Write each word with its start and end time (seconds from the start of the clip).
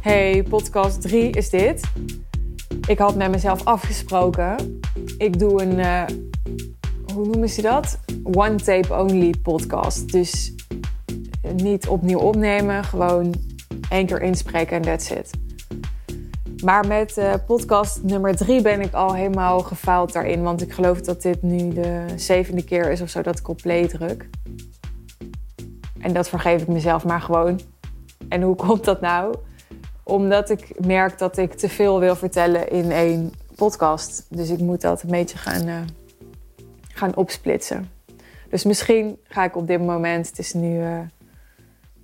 Hey, 0.00 0.42
podcast 0.42 1.00
3 1.00 1.30
is 1.30 1.50
dit. 1.50 1.82
Ik 2.86 2.98
had 2.98 3.16
met 3.16 3.30
mezelf 3.30 3.64
afgesproken. 3.64 4.80
Ik 5.18 5.38
doe 5.38 5.62
een, 5.62 5.78
uh, 5.78 6.04
hoe 7.14 7.26
noemen 7.26 7.48
ze 7.48 7.62
dat? 7.62 8.00
One 8.22 8.54
tape 8.54 8.94
only 8.94 9.34
podcast. 9.42 10.12
Dus 10.12 10.54
niet 11.54 11.88
opnieuw 11.88 12.18
opnemen, 12.18 12.84
gewoon 12.84 13.34
één 13.90 14.06
keer 14.06 14.22
inspreken 14.22 14.76
en 14.76 14.82
that's 14.82 15.10
it. 15.10 15.30
Maar 16.64 16.86
met 16.86 17.16
uh, 17.18 17.34
podcast 17.46 18.02
nummer 18.02 18.36
3 18.36 18.62
ben 18.62 18.80
ik 18.80 18.92
al 18.92 19.14
helemaal 19.14 19.60
gefaald 19.60 20.12
daarin. 20.12 20.42
Want 20.42 20.62
ik 20.62 20.72
geloof 20.72 21.00
dat 21.00 21.22
dit 21.22 21.42
nu 21.42 21.68
de 21.72 22.04
zevende 22.16 22.64
keer 22.64 22.90
is 22.90 23.00
of 23.00 23.08
zo 23.08 23.22
dat 23.22 23.38
ik 23.38 23.56
play 23.56 23.86
druk. 23.86 24.28
En 25.98 26.12
dat 26.12 26.28
vergeef 26.28 26.62
ik 26.62 26.68
mezelf 26.68 27.04
maar 27.04 27.20
gewoon. 27.20 27.60
En 28.28 28.42
hoe 28.42 28.56
komt 28.66 28.84
dat 28.84 29.00
nou? 29.00 29.34
Omdat 30.02 30.50
ik 30.50 30.86
merk 30.86 31.18
dat 31.18 31.36
ik 31.36 31.54
te 31.54 31.68
veel 31.68 32.00
wil 32.00 32.16
vertellen 32.16 32.70
in 32.70 32.90
één 32.90 33.32
podcast. 33.54 34.26
Dus 34.28 34.50
ik 34.50 34.58
moet 34.58 34.80
dat 34.80 35.02
een 35.02 35.10
beetje 35.10 35.38
gaan, 35.38 35.68
uh, 35.68 35.80
gaan 36.92 37.16
opsplitsen. 37.16 37.90
Dus 38.48 38.64
misschien 38.64 39.18
ga 39.24 39.44
ik 39.44 39.56
op 39.56 39.66
dit 39.66 39.80
moment, 39.80 40.28
het 40.28 40.38
is 40.38 40.52
nu 40.52 40.78
uh, 40.78 40.98
eh, 40.98 41.06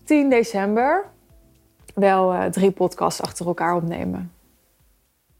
10 0.04 0.30
december, 0.30 1.04
wel 1.94 2.34
uh, 2.34 2.44
drie 2.44 2.70
podcasts 2.70 3.22
achter 3.22 3.46
elkaar 3.46 3.76
opnemen. 3.76 4.32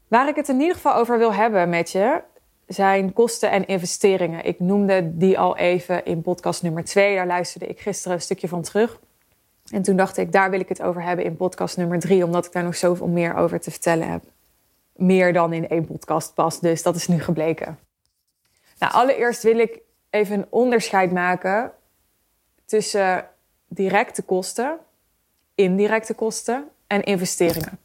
Waar 0.07 0.27
ik 0.27 0.35
het 0.35 0.49
in 0.49 0.59
ieder 0.59 0.75
geval 0.75 0.95
over 0.95 1.17
wil 1.17 1.33
hebben 1.33 1.69
met 1.69 1.91
je, 1.91 2.21
zijn 2.67 3.13
kosten 3.13 3.51
en 3.51 3.67
investeringen. 3.67 4.45
Ik 4.45 4.59
noemde 4.59 5.17
die 5.17 5.39
al 5.39 5.57
even 5.57 6.05
in 6.05 6.21
podcast 6.21 6.63
nummer 6.63 6.83
2. 6.83 7.15
Daar 7.15 7.27
luisterde 7.27 7.67
ik 7.67 7.79
gisteren 7.79 8.17
een 8.17 8.23
stukje 8.23 8.47
van 8.47 8.61
terug. 8.61 8.99
En 9.71 9.81
toen 9.81 9.95
dacht 9.95 10.17
ik, 10.17 10.31
daar 10.31 10.49
wil 10.49 10.59
ik 10.59 10.69
het 10.69 10.81
over 10.81 11.03
hebben 11.03 11.25
in 11.25 11.35
podcast 11.35 11.77
nummer 11.77 11.99
3, 11.99 12.23
omdat 12.23 12.45
ik 12.45 12.51
daar 12.51 12.63
nog 12.63 12.75
zoveel 12.75 13.07
meer 13.07 13.35
over 13.35 13.59
te 13.59 13.71
vertellen 13.71 14.11
heb. 14.11 14.23
Meer 14.95 15.33
dan 15.33 15.53
in 15.53 15.69
één 15.69 15.85
podcast 15.85 16.33
pas, 16.33 16.59
dus 16.59 16.83
dat 16.83 16.95
is 16.95 17.07
nu 17.07 17.19
gebleken. 17.19 17.79
Nou, 18.79 18.93
allereerst 18.93 19.43
wil 19.43 19.57
ik 19.57 19.79
even 20.09 20.37
een 20.37 20.47
onderscheid 20.49 21.11
maken 21.11 21.71
tussen 22.65 23.29
directe 23.67 24.21
kosten, 24.21 24.77
indirecte 25.55 26.13
kosten 26.13 26.69
en 26.87 27.03
investeringen. 27.03 27.79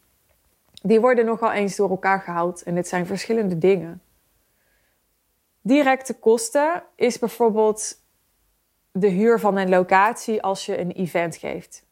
Die 0.82 1.00
worden 1.00 1.24
nogal 1.24 1.52
eens 1.52 1.76
door 1.76 1.90
elkaar 1.90 2.20
gehaald 2.20 2.62
en 2.62 2.74
dit 2.74 2.88
zijn 2.88 3.06
verschillende 3.06 3.58
dingen. 3.58 4.02
Directe 5.60 6.14
kosten 6.14 6.82
is 6.96 7.18
bijvoorbeeld 7.18 8.01
de 8.92 9.08
huur 9.08 9.40
van 9.40 9.56
een 9.56 9.68
locatie 9.68 10.42
als 10.42 10.66
je 10.66 10.78
een 10.78 10.90
event 10.90 11.36
geeft. 11.36 11.84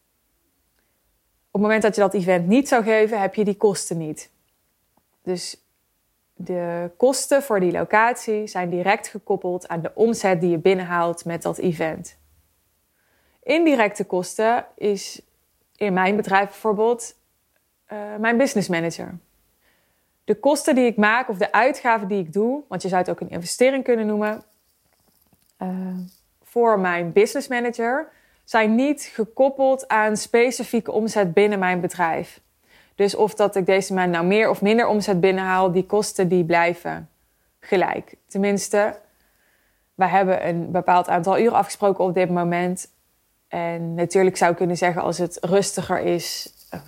Op 1.47 1.51
het 1.51 1.61
moment 1.61 1.81
dat 1.81 1.95
je 1.95 2.01
dat 2.01 2.13
event 2.13 2.47
niet 2.47 2.67
zou 2.67 2.83
geven, 2.83 3.21
heb 3.21 3.35
je 3.35 3.43
die 3.43 3.57
kosten 3.57 3.97
niet. 3.97 4.31
Dus 5.23 5.57
de 6.33 6.91
kosten 6.97 7.43
voor 7.43 7.59
die 7.59 7.71
locatie 7.71 8.47
zijn 8.47 8.69
direct 8.69 9.07
gekoppeld 9.07 9.67
aan 9.67 9.81
de 9.81 9.91
omzet 9.93 10.41
die 10.41 10.49
je 10.49 10.57
binnenhaalt 10.57 11.25
met 11.25 11.41
dat 11.41 11.57
event. 11.57 12.17
Indirecte 13.43 14.03
kosten 14.03 14.65
is 14.75 15.21
in 15.75 15.93
mijn 15.93 16.15
bedrijf 16.15 16.45
bijvoorbeeld 16.45 17.15
uh, 17.91 18.15
mijn 18.15 18.37
business 18.37 18.67
manager 18.67 19.19
de 20.23 20.39
kosten 20.39 20.75
die 20.75 20.85
ik 20.85 20.97
maak 20.97 21.29
of 21.29 21.37
de 21.37 21.51
uitgaven 21.51 22.07
die 22.07 22.19
ik 22.19 22.33
doe, 22.33 22.63
want 22.67 22.81
je 22.81 22.87
zou 22.87 23.01
het 23.01 23.09
ook 23.09 23.19
een 23.19 23.29
investering 23.29 23.83
kunnen 23.83 24.05
noemen, 24.05 24.43
uh, 25.59 25.97
voor 26.51 26.79
mijn 26.79 27.11
business 27.11 27.47
manager, 27.47 28.07
zijn 28.43 28.75
niet 28.75 29.11
gekoppeld 29.13 29.87
aan 29.87 30.17
specifieke 30.17 30.91
omzet 30.91 31.33
binnen 31.33 31.59
mijn 31.59 31.79
bedrijf. 31.79 32.41
Dus 32.95 33.15
of 33.15 33.33
dat 33.33 33.55
ik 33.55 33.65
deze 33.65 33.93
maand 33.93 34.11
nou 34.11 34.25
meer 34.25 34.49
of 34.49 34.61
minder 34.61 34.87
omzet 34.87 35.19
binnenhaal, 35.19 35.71
die 35.71 35.85
kosten 35.85 36.27
die 36.27 36.45
blijven 36.45 37.09
gelijk. 37.59 38.15
Tenminste, 38.27 38.95
we 39.93 40.05
hebben 40.05 40.47
een 40.47 40.71
bepaald 40.71 41.07
aantal 41.07 41.39
uren 41.39 41.57
afgesproken 41.57 42.03
op 42.03 42.13
dit 42.13 42.29
moment. 42.29 42.87
En 43.47 43.93
natuurlijk 43.93 44.37
zou 44.37 44.51
ik 44.51 44.57
kunnen 44.57 44.77
zeggen 44.77 45.01
als 45.01 45.17
het 45.17 45.37
rustiger 45.41 45.99
is, 45.99 46.53
uh, 46.73 46.79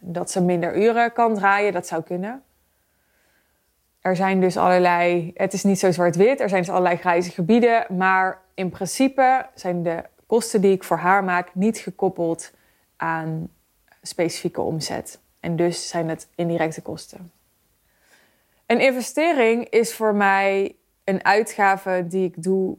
dat 0.00 0.30
ze 0.30 0.42
minder 0.42 0.76
uren 0.76 1.12
kan 1.12 1.34
draaien. 1.34 1.72
Dat 1.72 1.86
zou 1.86 2.02
kunnen. 2.02 2.42
Er 4.04 4.16
zijn 4.16 4.40
dus 4.40 4.56
allerlei, 4.56 5.30
het 5.34 5.52
is 5.52 5.62
niet 5.62 5.78
zo 5.78 5.92
zwart-wit, 5.92 6.40
er 6.40 6.48
zijn 6.48 6.60
dus 6.60 6.70
allerlei 6.70 6.96
grijze 6.96 7.30
gebieden, 7.30 7.86
maar 7.96 8.40
in 8.54 8.70
principe 8.70 9.46
zijn 9.54 9.82
de 9.82 10.04
kosten 10.26 10.60
die 10.60 10.72
ik 10.72 10.84
voor 10.84 10.96
haar 10.96 11.24
maak 11.24 11.54
niet 11.54 11.78
gekoppeld 11.78 12.52
aan 12.96 13.48
specifieke 14.02 14.60
omzet. 14.60 15.20
En 15.40 15.56
dus 15.56 15.88
zijn 15.88 16.08
het 16.08 16.28
indirecte 16.34 16.82
kosten. 16.82 17.32
Een 18.66 18.80
investering 18.80 19.68
is 19.68 19.94
voor 19.94 20.14
mij 20.14 20.76
een 21.04 21.24
uitgave 21.24 22.04
die 22.08 22.24
ik 22.24 22.42
doe 22.42 22.76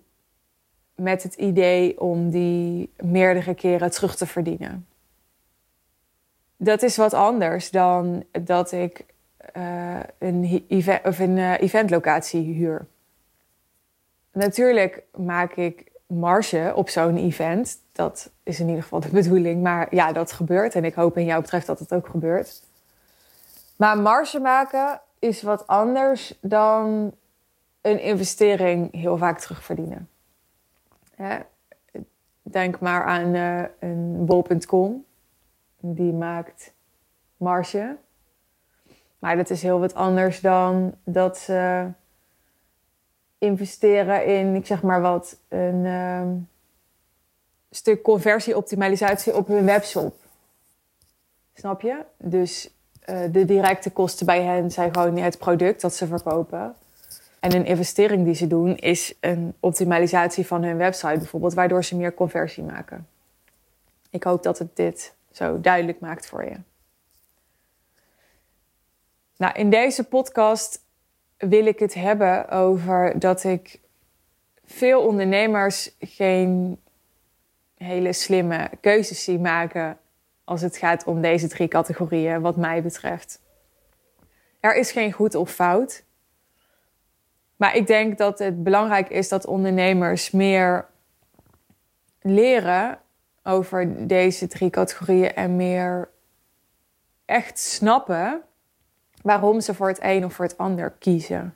met 0.95 1.23
het 1.23 1.35
idee 1.35 2.01
om 2.01 2.29
die 2.29 2.93
meerdere 2.97 3.53
keren 3.53 3.91
terug 3.91 4.15
te 4.15 4.25
verdienen. 4.25 4.87
Dat 6.57 6.83
is 6.83 6.97
wat 6.97 7.13
anders 7.13 7.71
dan 7.71 8.23
dat 8.31 8.71
ik 8.71 9.05
uh, 9.57 10.00
een, 10.17 10.66
event, 10.67 11.06
of 11.06 11.19
een 11.19 11.38
uh, 11.38 11.61
eventlocatie 11.61 12.53
huur. 12.53 12.85
Natuurlijk 14.31 15.03
maak 15.17 15.53
ik 15.53 15.91
marge 16.07 16.72
op 16.75 16.89
zo'n 16.89 17.17
event. 17.17 17.79
Dat 17.91 18.31
is 18.44 18.59
in 18.59 18.67
ieder 18.67 18.84
geval 18.84 19.00
de 19.00 19.09
bedoeling. 19.09 19.63
Maar 19.63 19.95
ja, 19.95 20.11
dat 20.11 20.31
gebeurt. 20.31 20.75
En 20.75 20.85
ik 20.85 20.94
hoop 20.94 21.17
in 21.17 21.25
jouw 21.25 21.41
betreft 21.41 21.67
dat 21.67 21.79
het 21.79 21.94
ook 21.94 22.07
gebeurt. 22.07 22.63
Maar 23.75 23.97
marge 23.97 24.39
maken 24.39 25.01
is 25.19 25.41
wat 25.41 25.67
anders 25.67 26.38
dan 26.41 27.13
een 27.81 28.01
investering 28.01 28.91
heel 28.91 29.17
vaak 29.17 29.39
terugverdienen. 29.39 30.09
denk 32.41 32.79
maar 32.79 33.03
aan 33.03 33.35
uh, 33.35 33.63
een 33.79 34.25
bol.com. 34.25 35.05
Die 35.79 36.13
maakt 36.13 36.73
marge. 37.38 37.97
Maar 39.25 39.37
dat 39.37 39.49
is 39.49 39.61
heel 39.61 39.79
wat 39.79 39.93
anders 39.93 40.39
dan 40.39 40.95
dat 41.03 41.37
ze 41.37 41.87
investeren 43.37 44.25
in, 44.25 44.55
ik 44.55 44.65
zeg 44.65 44.81
maar 44.81 45.01
wat, 45.01 45.37
een 45.47 45.85
uh, 45.85 46.21
stuk 47.69 48.01
conversieoptimalisatie 48.01 49.35
op 49.35 49.47
hun 49.47 49.65
webshop. 49.65 50.15
Snap 51.53 51.81
je? 51.81 52.05
Dus 52.17 52.69
uh, 53.09 53.19
de 53.31 53.45
directe 53.45 53.91
kosten 53.91 54.25
bij 54.25 54.43
hen 54.43 54.71
zijn 54.71 54.93
gewoon 54.93 55.17
het 55.17 55.37
product 55.37 55.81
dat 55.81 55.93
ze 55.93 56.07
verkopen. 56.07 56.75
En 57.39 57.55
een 57.55 57.65
investering 57.65 58.25
die 58.25 58.35
ze 58.35 58.47
doen 58.47 58.77
is 58.77 59.13
een 59.19 59.53
optimalisatie 59.59 60.45
van 60.47 60.63
hun 60.63 60.77
website 60.77 61.17
bijvoorbeeld, 61.17 61.53
waardoor 61.53 61.83
ze 61.83 61.95
meer 61.95 62.13
conversie 62.13 62.63
maken. 62.63 63.07
Ik 64.09 64.23
hoop 64.23 64.43
dat 64.43 64.59
het 64.59 64.75
dit 64.75 65.13
zo 65.31 65.61
duidelijk 65.61 65.99
maakt 65.99 66.25
voor 66.25 66.43
je. 66.43 66.55
Nou, 69.38 69.53
in 69.53 69.69
deze 69.69 70.03
podcast 70.03 70.84
wil 71.38 71.66
ik 71.66 71.79
het 71.79 71.94
hebben 71.94 72.50
over 72.50 73.19
dat 73.19 73.44
ik 73.44 73.79
veel 74.66 75.01
ondernemers 75.01 75.96
geen 76.00 76.81
hele 77.78 78.13
slimme 78.13 78.69
keuzes 78.81 79.23
zie 79.23 79.40
maken 79.40 79.97
als 80.44 80.62
het 80.62 80.78
gaat 80.78 81.03
om 81.03 81.22
deze 81.22 81.47
drie 81.47 81.68
categorieën, 81.68 82.41
wat 82.41 82.56
mij 82.56 82.81
betreft. 82.81 83.41
Er 84.59 84.75
is 84.75 84.91
geen 84.91 85.12
goed 85.12 85.35
of 85.35 85.52
fout. 85.52 86.03
Maar 87.56 87.75
ik 87.75 87.88
denk 87.88 88.17
dat 88.17 88.40
het 88.40 88.63
belangrijk 88.63 89.09
is 89.09 89.29
dat 89.29 89.46
ondernemers 89.46 90.31
meer 90.31 90.85
leren 92.22 92.99
over 93.43 94.08
deze 94.08 94.47
drie 94.47 94.70
categorieën 94.70 95.34
en 95.34 95.55
meer 95.55 96.09
echt 97.26 97.59
snappen 97.59 98.43
waarom 99.25 99.61
ze 99.61 99.73
voor 99.73 99.87
het 99.87 99.99
een 100.01 100.25
of 100.25 100.33
voor 100.33 100.45
het 100.45 100.57
ander 100.57 100.91
kiezen. 100.99 101.55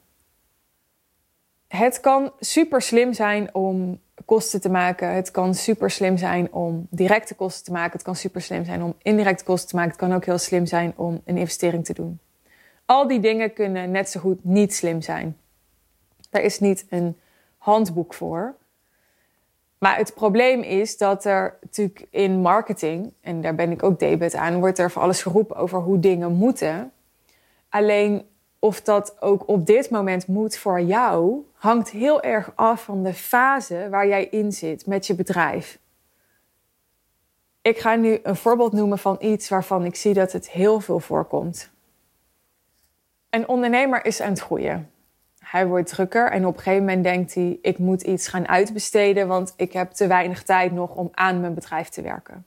Het 1.67 1.99
kan 1.99 2.31
super 2.39 2.81
slim 2.81 3.13
zijn 3.13 3.53
om 3.53 3.99
kosten 4.25 4.61
te 4.61 4.69
maken. 4.69 5.13
Het 5.13 5.31
kan 5.31 5.53
super 5.53 5.89
slim 5.89 6.17
zijn 6.17 6.53
om 6.53 6.87
directe 6.89 7.35
kosten 7.35 7.63
te 7.65 7.71
maken. 7.71 7.91
Het 7.91 8.01
kan 8.01 8.15
super 8.15 8.41
slim 8.41 8.65
zijn 8.65 8.83
om 8.83 8.95
indirecte 9.01 9.43
kosten 9.43 9.69
te 9.69 9.75
maken. 9.75 9.91
Het 9.91 9.99
kan 9.99 10.13
ook 10.13 10.25
heel 10.25 10.37
slim 10.37 10.65
zijn 10.65 10.93
om 10.95 11.21
een 11.25 11.37
investering 11.37 11.85
te 11.85 11.93
doen. 11.93 12.19
Al 12.85 13.07
die 13.07 13.19
dingen 13.19 13.53
kunnen 13.53 13.91
net 13.91 14.09
zo 14.09 14.19
goed 14.19 14.43
niet 14.43 14.73
slim 14.73 15.01
zijn. 15.01 15.37
Er 16.29 16.41
is 16.41 16.59
niet 16.59 16.85
een 16.89 17.17
handboek 17.57 18.13
voor. 18.13 18.55
Maar 19.77 19.97
het 19.97 20.13
probleem 20.13 20.61
is 20.61 20.97
dat 20.97 21.25
er 21.25 21.57
natuurlijk 21.61 22.07
in 22.09 22.41
marketing, 22.41 23.13
en 23.21 23.41
daar 23.41 23.55
ben 23.55 23.71
ik 23.71 23.83
ook 23.83 23.99
debet 23.99 24.35
aan, 24.35 24.59
wordt 24.59 24.79
er 24.79 24.91
voor 24.91 25.01
alles 25.01 25.21
geroepen 25.21 25.55
over 25.55 25.79
hoe 25.79 25.99
dingen 25.99 26.31
moeten. 26.31 26.91
Alleen 27.69 28.27
of 28.59 28.81
dat 28.81 29.21
ook 29.21 29.47
op 29.47 29.65
dit 29.65 29.89
moment 29.89 30.27
moet 30.27 30.57
voor 30.57 30.81
jou, 30.81 31.45
hangt 31.53 31.89
heel 31.89 32.21
erg 32.21 32.51
af 32.55 32.83
van 32.83 33.03
de 33.03 33.13
fase 33.13 33.87
waar 33.89 34.07
jij 34.07 34.25
in 34.25 34.51
zit 34.51 34.85
met 34.85 35.07
je 35.07 35.15
bedrijf. 35.15 35.79
Ik 37.61 37.77
ga 37.77 37.95
nu 37.95 38.19
een 38.23 38.35
voorbeeld 38.35 38.71
noemen 38.71 38.97
van 38.97 39.17
iets 39.19 39.49
waarvan 39.49 39.85
ik 39.85 39.95
zie 39.95 40.13
dat 40.13 40.31
het 40.31 40.49
heel 40.49 40.79
veel 40.79 40.99
voorkomt. 40.99 41.69
Een 43.29 43.47
ondernemer 43.47 44.05
is 44.05 44.21
aan 44.21 44.29
het 44.29 44.39
groeien. 44.39 44.91
Hij 45.39 45.67
wordt 45.67 45.89
drukker 45.89 46.31
en 46.31 46.45
op 46.45 46.55
een 46.55 46.61
gegeven 46.61 46.85
moment 46.85 47.03
denkt 47.03 47.33
hij: 47.33 47.59
ik 47.61 47.77
moet 47.77 48.01
iets 48.01 48.27
gaan 48.27 48.47
uitbesteden, 48.47 49.27
want 49.27 49.53
ik 49.55 49.73
heb 49.73 49.91
te 49.91 50.07
weinig 50.07 50.43
tijd 50.43 50.71
nog 50.71 50.95
om 50.95 51.09
aan 51.11 51.39
mijn 51.39 51.53
bedrijf 51.53 51.89
te 51.89 52.01
werken. 52.01 52.45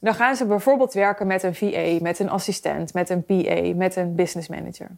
Dan 0.00 0.14
gaan 0.14 0.36
ze 0.36 0.46
bijvoorbeeld 0.46 0.92
werken 0.92 1.26
met 1.26 1.42
een 1.42 1.54
VA, 1.54 2.02
met 2.02 2.18
een 2.18 2.30
assistent, 2.30 2.94
met 2.94 3.10
een 3.10 3.24
PA, 3.24 3.76
met 3.76 3.96
een 3.96 4.14
business 4.14 4.48
manager. 4.48 4.88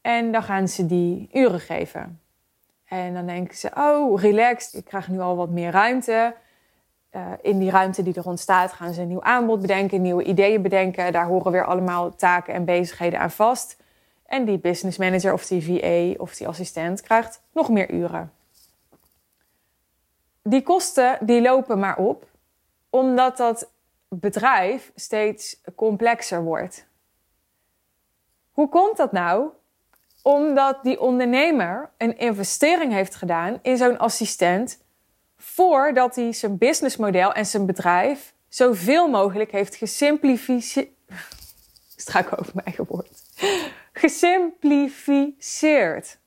En 0.00 0.32
dan 0.32 0.42
gaan 0.42 0.68
ze 0.68 0.86
die 0.86 1.28
uren 1.32 1.60
geven. 1.60 2.20
En 2.84 3.14
dan 3.14 3.26
denken 3.26 3.56
ze: 3.56 3.70
oh, 3.74 4.20
relaxed, 4.20 4.74
ik 4.74 4.84
krijg 4.84 5.08
nu 5.08 5.20
al 5.20 5.36
wat 5.36 5.50
meer 5.50 5.70
ruimte. 5.70 6.34
Uh, 7.12 7.26
in 7.42 7.58
die 7.58 7.70
ruimte 7.70 8.02
die 8.02 8.14
er 8.14 8.26
ontstaat, 8.26 8.72
gaan 8.72 8.92
ze 8.92 9.00
een 9.00 9.08
nieuw 9.08 9.22
aanbod 9.22 9.60
bedenken, 9.60 10.02
nieuwe 10.02 10.24
ideeën 10.24 10.62
bedenken. 10.62 11.12
Daar 11.12 11.26
horen 11.26 11.52
weer 11.52 11.64
allemaal 11.64 12.14
taken 12.14 12.54
en 12.54 12.64
bezigheden 12.64 13.20
aan 13.20 13.30
vast. 13.30 13.76
En 14.26 14.44
die 14.44 14.58
business 14.58 14.98
manager 14.98 15.32
of 15.32 15.46
die 15.46 15.64
VA 15.64 16.22
of 16.22 16.34
die 16.34 16.48
assistent 16.48 17.00
krijgt 17.00 17.42
nog 17.52 17.68
meer 17.68 17.90
uren. 17.90 18.32
Die 20.42 20.62
kosten 20.62 21.18
die 21.20 21.40
lopen 21.40 21.78
maar 21.78 21.96
op, 21.96 22.26
omdat 22.98 23.36
dat 23.36 23.70
bedrijf 24.08 24.92
steeds 24.94 25.60
complexer 25.74 26.42
wordt. 26.42 26.86
Hoe 28.50 28.68
komt 28.68 28.96
dat 28.96 29.12
nou? 29.12 29.48
Omdat 30.22 30.82
die 30.82 31.00
ondernemer 31.00 31.90
een 31.96 32.18
investering 32.18 32.92
heeft 32.92 33.14
gedaan 33.14 33.58
in 33.62 33.76
zo'n 33.76 33.98
assistent 33.98 34.84
voordat 35.36 36.16
hij 36.16 36.32
zijn 36.32 36.58
businessmodel 36.58 37.32
en 37.32 37.46
zijn 37.46 37.66
bedrijf 37.66 38.34
zoveel 38.48 39.08
mogelijk 39.08 39.52
heeft 39.52 39.76
gesimplificeerd. 39.76 40.88
Strak 41.96 42.38
over 42.38 42.52
mijn 42.54 42.66
eigen. 42.66 42.86
Gesimplificeerd. 43.92 46.18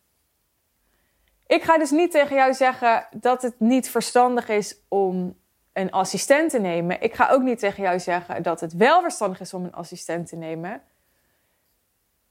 Ik 1.48 1.64
ga 1.64 1.78
dus 1.78 1.92
niet 1.92 2.12
tegen 2.12 2.36
jou 2.36 2.54
zeggen 2.54 3.08
dat 3.12 3.42
het 3.42 3.60
niet 3.60 3.90
verstandig 3.90 4.50
is 4.50 4.76
om 4.88 5.38
een 5.80 5.92
assistent 5.92 6.50
te 6.50 6.60
nemen. 6.60 7.02
Ik 7.02 7.14
ga 7.14 7.30
ook 7.30 7.42
niet 7.42 7.60
tegen 7.60 7.84
jou 7.84 8.00
zeggen 8.00 8.44
dat 8.44 8.62
het 8.62 8.74
wel 8.74 9.02
verstandig 9.02 9.40
is 9.40 9.54
om 9.54 9.64
een 9.64 9.74
assistent 9.74 10.28
te 10.28 10.36
nemen. 10.36 10.82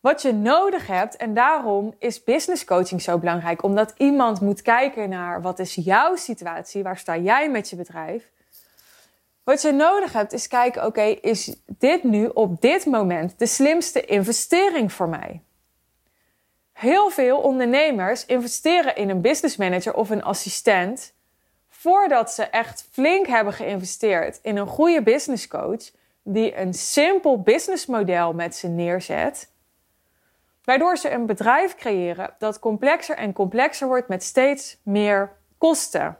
Wat 0.00 0.22
je 0.22 0.32
nodig 0.32 0.86
hebt, 0.86 1.16
en 1.16 1.34
daarom 1.34 1.94
is 1.98 2.24
business 2.24 2.64
coaching 2.64 3.02
zo 3.02 3.18
belangrijk, 3.18 3.62
omdat 3.62 3.94
iemand 3.96 4.40
moet 4.40 4.62
kijken 4.62 5.08
naar 5.08 5.42
wat 5.42 5.58
is 5.58 5.74
jouw 5.74 6.16
situatie, 6.16 6.82
waar 6.82 6.98
sta 6.98 7.16
jij 7.16 7.50
met 7.50 7.70
je 7.70 7.76
bedrijf. 7.76 8.30
Wat 9.44 9.62
je 9.62 9.72
nodig 9.72 10.12
hebt 10.12 10.32
is 10.32 10.48
kijken, 10.48 10.86
oké, 10.86 11.02
is 11.02 11.56
dit 11.66 12.02
nu 12.02 12.26
op 12.26 12.60
dit 12.60 12.86
moment 12.86 13.38
de 13.38 13.46
slimste 13.46 14.04
investering 14.04 14.92
voor 14.92 15.08
mij? 15.08 15.42
Heel 16.72 17.10
veel 17.10 17.38
ondernemers 17.38 18.26
investeren 18.26 18.96
in 18.96 19.10
een 19.10 19.20
business 19.20 19.56
manager 19.56 19.94
of 19.94 20.10
een 20.10 20.22
assistent 20.22 21.12
voordat 21.78 22.32
ze 22.32 22.42
echt 22.42 22.88
flink 22.90 23.26
hebben 23.26 23.52
geïnvesteerd 23.52 24.38
in 24.42 24.56
een 24.56 24.66
goede 24.66 25.02
business 25.02 25.48
coach 25.48 25.90
die 26.22 26.56
een 26.56 26.74
simpel 26.74 27.42
businessmodel 27.42 28.32
met 28.32 28.56
ze 28.56 28.68
neerzet 28.68 29.48
Waardoor 30.68 30.96
ze 30.96 31.10
een 31.10 31.26
bedrijf 31.26 31.74
creëren 31.74 32.34
dat 32.38 32.58
complexer 32.58 33.16
en 33.16 33.32
complexer 33.32 33.86
wordt 33.86 34.08
met 34.08 34.22
steeds 34.22 34.78
meer 34.82 35.32
kosten. 35.58 36.18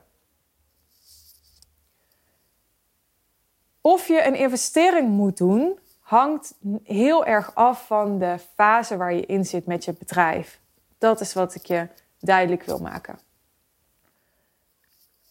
Of 3.81 4.07
je 4.07 4.23
een 4.25 4.35
investering 4.35 5.09
moet 5.09 5.37
doen, 5.37 5.79
hangt 5.99 6.53
heel 6.83 7.25
erg 7.25 7.55
af 7.55 7.85
van 7.87 8.19
de 8.19 8.39
fase 8.55 8.97
waar 8.97 9.13
je 9.13 9.25
in 9.25 9.45
zit 9.45 9.65
met 9.65 9.85
je 9.85 9.93
bedrijf. 9.93 10.59
Dat 10.97 11.21
is 11.21 11.33
wat 11.33 11.55
ik 11.55 11.65
je 11.65 11.87
duidelijk 12.19 12.63
wil 12.63 12.79
maken. 12.79 13.19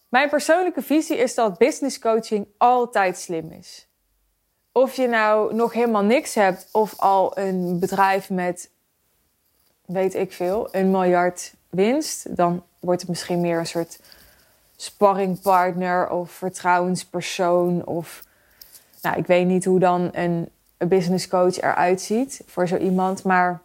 Mijn 0.09 0.29
persoonlijke 0.29 0.83
visie 0.83 1.17
is 1.17 1.35
dat 1.35 1.59
business 1.59 1.99
coaching 1.99 2.47
altijd 2.57 3.19
slim 3.19 3.51
is. 3.51 3.87
Of 4.73 4.95
je 4.95 5.09
nou 5.09 5.55
nog 5.55 5.73
helemaal 5.73 6.03
niks 6.03 6.35
hebt 6.35 6.69
of 6.73 7.01
al 7.01 7.39
een 7.39 7.79
bedrijf 7.79 8.31
met 8.31 8.71
weet 9.85 10.15
ik 10.15 10.33
veel, 10.33 10.69
een 10.71 10.91
miljard 10.91 11.55
winst, 11.71 12.37
dan 12.37 12.65
wordt 12.79 13.01
het 13.01 13.11
misschien 13.11 13.41
meer 13.41 13.59
een 13.59 13.67
soort 13.67 14.01
sparringpartner 14.77 16.11
of 16.11 16.31
vertrouwenspersoon. 16.31 17.87
Of 17.87 18.25
nou, 19.03 19.17
ik 19.17 19.27
weet 19.27 19.47
niet 19.47 19.65
hoe 19.65 19.79
dan 19.79 20.09
een, 20.13 20.49
een 20.77 20.89
business 20.89 21.29
coach 21.29 21.57
eruit 21.57 22.01
ziet 22.01 22.43
voor 22.47 22.69
zo 22.69 22.77
iemand. 22.77 23.25
Maar 23.25 23.63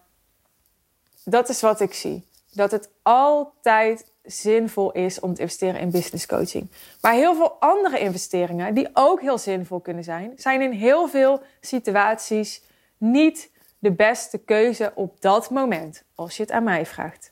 dat 1.24 1.50
is 1.50 1.62
wat 1.62 1.80
ik 1.80 1.94
zie. 1.94 2.28
Dat 2.52 2.72
het 2.72 2.90
altijd 3.02 4.06
zinvol 4.24 4.92
is 4.92 5.20
om 5.20 5.34
te 5.34 5.42
investeren 5.42 5.80
in 5.80 5.92
business 5.92 6.26
coaching. 6.26 6.68
Maar 7.02 7.14
heel 7.14 7.36
veel 7.36 7.52
andere 7.60 8.00
investeringen, 8.00 8.74
die 8.74 8.90
ook 8.94 9.22
heel 9.22 9.38
zinvol 9.38 9.80
kunnen 9.80 10.04
zijn, 10.04 10.34
zijn 10.36 10.62
in 10.62 10.72
heel 10.72 11.08
veel 11.08 11.42
situaties 11.62 12.62
niet 12.98 13.52
de 13.80 13.92
beste 13.92 14.38
keuze 14.38 14.92
op 14.96 15.22
dat 15.22 15.50
moment, 15.50 16.04
als 16.16 16.38
je 16.38 16.44
het 16.44 16.52
aan 16.52 16.64
mij 16.64 16.86
vraagt. 16.86 17.32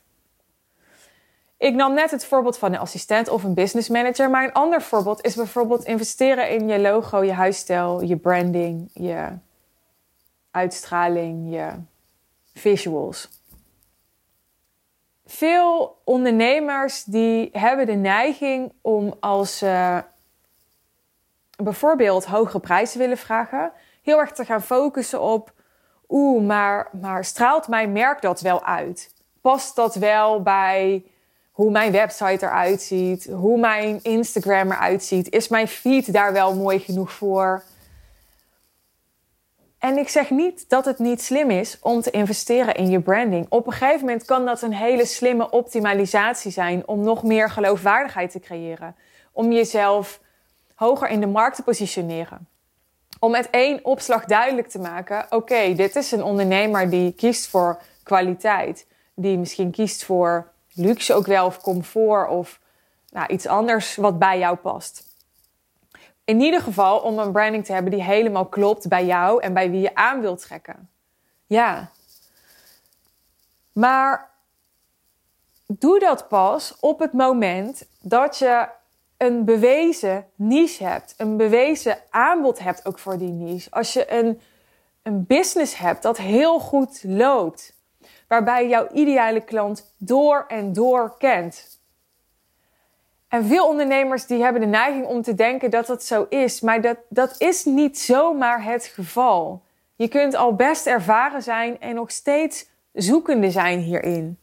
Ik 1.56 1.74
nam 1.74 1.94
net 1.94 2.10
het 2.10 2.24
voorbeeld 2.24 2.58
van 2.58 2.72
een 2.72 2.78
assistent 2.78 3.28
of 3.28 3.44
een 3.44 3.54
business 3.54 3.88
manager, 3.88 4.30
maar 4.30 4.44
een 4.44 4.52
ander 4.52 4.82
voorbeeld 4.82 5.24
is 5.24 5.34
bijvoorbeeld 5.34 5.84
investeren 5.84 6.50
in 6.50 6.68
je 6.68 6.78
logo, 6.78 7.22
je 7.22 7.32
huisstijl, 7.32 8.02
je 8.02 8.16
branding, 8.16 8.90
je 8.92 9.28
uitstraling, 10.50 11.54
je 11.54 11.70
visuals. 12.54 13.28
Veel 15.36 16.00
ondernemers 16.04 17.04
die 17.04 17.48
hebben 17.52 17.86
de 17.86 17.92
neiging 17.92 18.72
om 18.80 19.14
als 19.20 19.58
ze 19.58 20.02
bijvoorbeeld 21.56 22.24
hogere 22.24 22.60
prijzen 22.60 22.98
willen 22.98 23.16
vragen, 23.16 23.72
heel 24.02 24.18
erg 24.18 24.32
te 24.32 24.44
gaan 24.44 24.62
focussen 24.62 25.20
op 25.20 25.52
oeh, 26.08 26.46
maar, 26.46 26.88
maar 27.00 27.24
straalt 27.24 27.68
mijn 27.68 27.92
merk 27.92 28.20
dat 28.20 28.40
wel 28.40 28.64
uit? 28.64 29.14
Past 29.40 29.76
dat 29.76 29.94
wel 29.94 30.42
bij 30.42 31.04
hoe 31.50 31.70
mijn 31.70 31.92
website 31.92 32.46
eruit 32.46 32.82
ziet? 32.82 33.26
Hoe 33.26 33.58
mijn 33.58 33.98
Instagram 34.02 34.70
eruit 34.72 35.04
ziet? 35.04 35.30
Is 35.30 35.48
mijn 35.48 35.68
feed 35.68 36.12
daar 36.12 36.32
wel 36.32 36.54
mooi 36.54 36.78
genoeg 36.78 37.12
voor? 37.12 37.62
En 39.82 39.98
ik 39.98 40.08
zeg 40.08 40.30
niet 40.30 40.68
dat 40.68 40.84
het 40.84 40.98
niet 40.98 41.22
slim 41.22 41.50
is 41.50 41.78
om 41.80 42.00
te 42.00 42.10
investeren 42.10 42.74
in 42.74 42.90
je 42.90 43.00
branding. 43.00 43.46
Op 43.48 43.66
een 43.66 43.72
gegeven 43.72 44.00
moment 44.00 44.24
kan 44.24 44.44
dat 44.44 44.62
een 44.62 44.74
hele 44.74 45.04
slimme 45.04 45.50
optimalisatie 45.50 46.50
zijn 46.50 46.88
om 46.88 47.00
nog 47.00 47.22
meer 47.22 47.50
geloofwaardigheid 47.50 48.30
te 48.30 48.40
creëren. 48.40 48.96
Om 49.32 49.52
jezelf 49.52 50.20
hoger 50.74 51.08
in 51.08 51.20
de 51.20 51.26
markt 51.26 51.56
te 51.56 51.62
positioneren 51.62 52.48
om 53.22 53.30
met 53.30 53.50
één 53.50 53.84
opslag 53.84 54.24
duidelijk 54.24 54.68
te 54.68 54.78
maken: 54.78 55.26
oké, 55.30 55.74
dit 55.74 55.96
is 55.96 56.12
een 56.12 56.22
ondernemer 56.22 56.90
die 56.90 57.12
kiest 57.12 57.48
voor 57.48 57.82
kwaliteit, 58.02 58.86
die 59.14 59.38
misschien 59.38 59.70
kiest 59.70 60.04
voor 60.04 60.52
luxe 60.72 61.14
ook 61.14 61.26
wel 61.26 61.46
of 61.46 61.60
comfort 61.60 62.28
of 62.28 62.60
nou, 63.10 63.26
iets 63.32 63.46
anders 63.46 63.96
wat 63.96 64.18
bij 64.18 64.38
jou 64.38 64.56
past. 64.56 65.11
In 66.24 66.40
ieder 66.40 66.60
geval 66.60 66.98
om 66.98 67.18
een 67.18 67.32
branding 67.32 67.64
te 67.64 67.72
hebben 67.72 67.92
die 67.92 68.02
helemaal 68.02 68.46
klopt 68.46 68.88
bij 68.88 69.04
jou 69.06 69.42
en 69.42 69.54
bij 69.54 69.70
wie 69.70 69.80
je 69.80 69.94
aan 69.94 70.20
wilt 70.20 70.40
trekken. 70.40 70.90
Ja. 71.46 71.90
Maar 73.72 74.30
doe 75.66 75.98
dat 75.98 76.28
pas 76.28 76.76
op 76.80 76.98
het 76.98 77.12
moment 77.12 77.86
dat 78.00 78.38
je 78.38 78.68
een 79.16 79.44
bewezen 79.44 80.26
niche 80.34 80.84
hebt, 80.84 81.14
een 81.16 81.36
bewezen 81.36 81.98
aanbod 82.10 82.58
hebt 82.58 82.86
ook 82.86 82.98
voor 82.98 83.18
die 83.18 83.32
niche, 83.32 83.70
als 83.70 83.92
je 83.92 84.12
een, 84.12 84.40
een 85.02 85.26
business 85.26 85.76
hebt 85.76 86.02
dat 86.02 86.18
heel 86.18 86.58
goed 86.58 87.02
loopt, 87.04 87.76
waarbij 88.28 88.68
jouw 88.68 88.88
ideale 88.92 89.40
klant 89.40 89.94
door 89.96 90.44
en 90.48 90.72
door 90.72 91.14
kent. 91.18 91.80
En 93.32 93.44
veel 93.44 93.68
ondernemers 93.68 94.26
die 94.26 94.42
hebben 94.42 94.60
de 94.60 94.66
neiging 94.66 95.06
om 95.06 95.22
te 95.22 95.34
denken 95.34 95.70
dat 95.70 95.86
dat 95.86 96.04
zo 96.04 96.26
is, 96.28 96.60
maar 96.60 96.80
dat, 96.80 96.96
dat 97.08 97.34
is 97.38 97.64
niet 97.64 97.98
zomaar 97.98 98.64
het 98.64 98.84
geval. 98.84 99.62
Je 99.96 100.08
kunt 100.08 100.34
al 100.34 100.54
best 100.54 100.86
ervaren 100.86 101.42
zijn 101.42 101.80
en 101.80 101.94
nog 101.94 102.10
steeds 102.10 102.68
zoekende 102.92 103.50
zijn 103.50 103.78
hierin. 103.78 104.38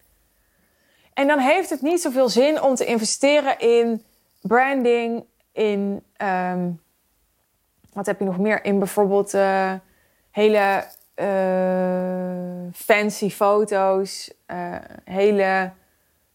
En 1.14 1.28
dan 1.28 1.40
heeft 1.40 1.70
het 1.70 1.82
niet 1.82 2.02
zoveel 2.02 2.30
zin 2.30 2.62
om 2.62 2.76
te 2.76 2.86
investeren 2.86 3.60
in 3.60 4.04
branding, 4.42 5.24
in 5.52 6.04
ehm, 6.18 6.70
wat 7.94 8.06
heb 8.06 8.20
je 8.20 8.26
nog 8.26 8.40
meer? 8.40 8.64
In 8.64 8.80
bijvoorbeeld 8.80 9.34
uh, 9.34 9.74
hele 10.32 10.86
uh, 11.16 12.72
fancy 12.74 13.30
foto's, 13.30 14.34
uh, 14.48 14.76
hele 15.04 15.72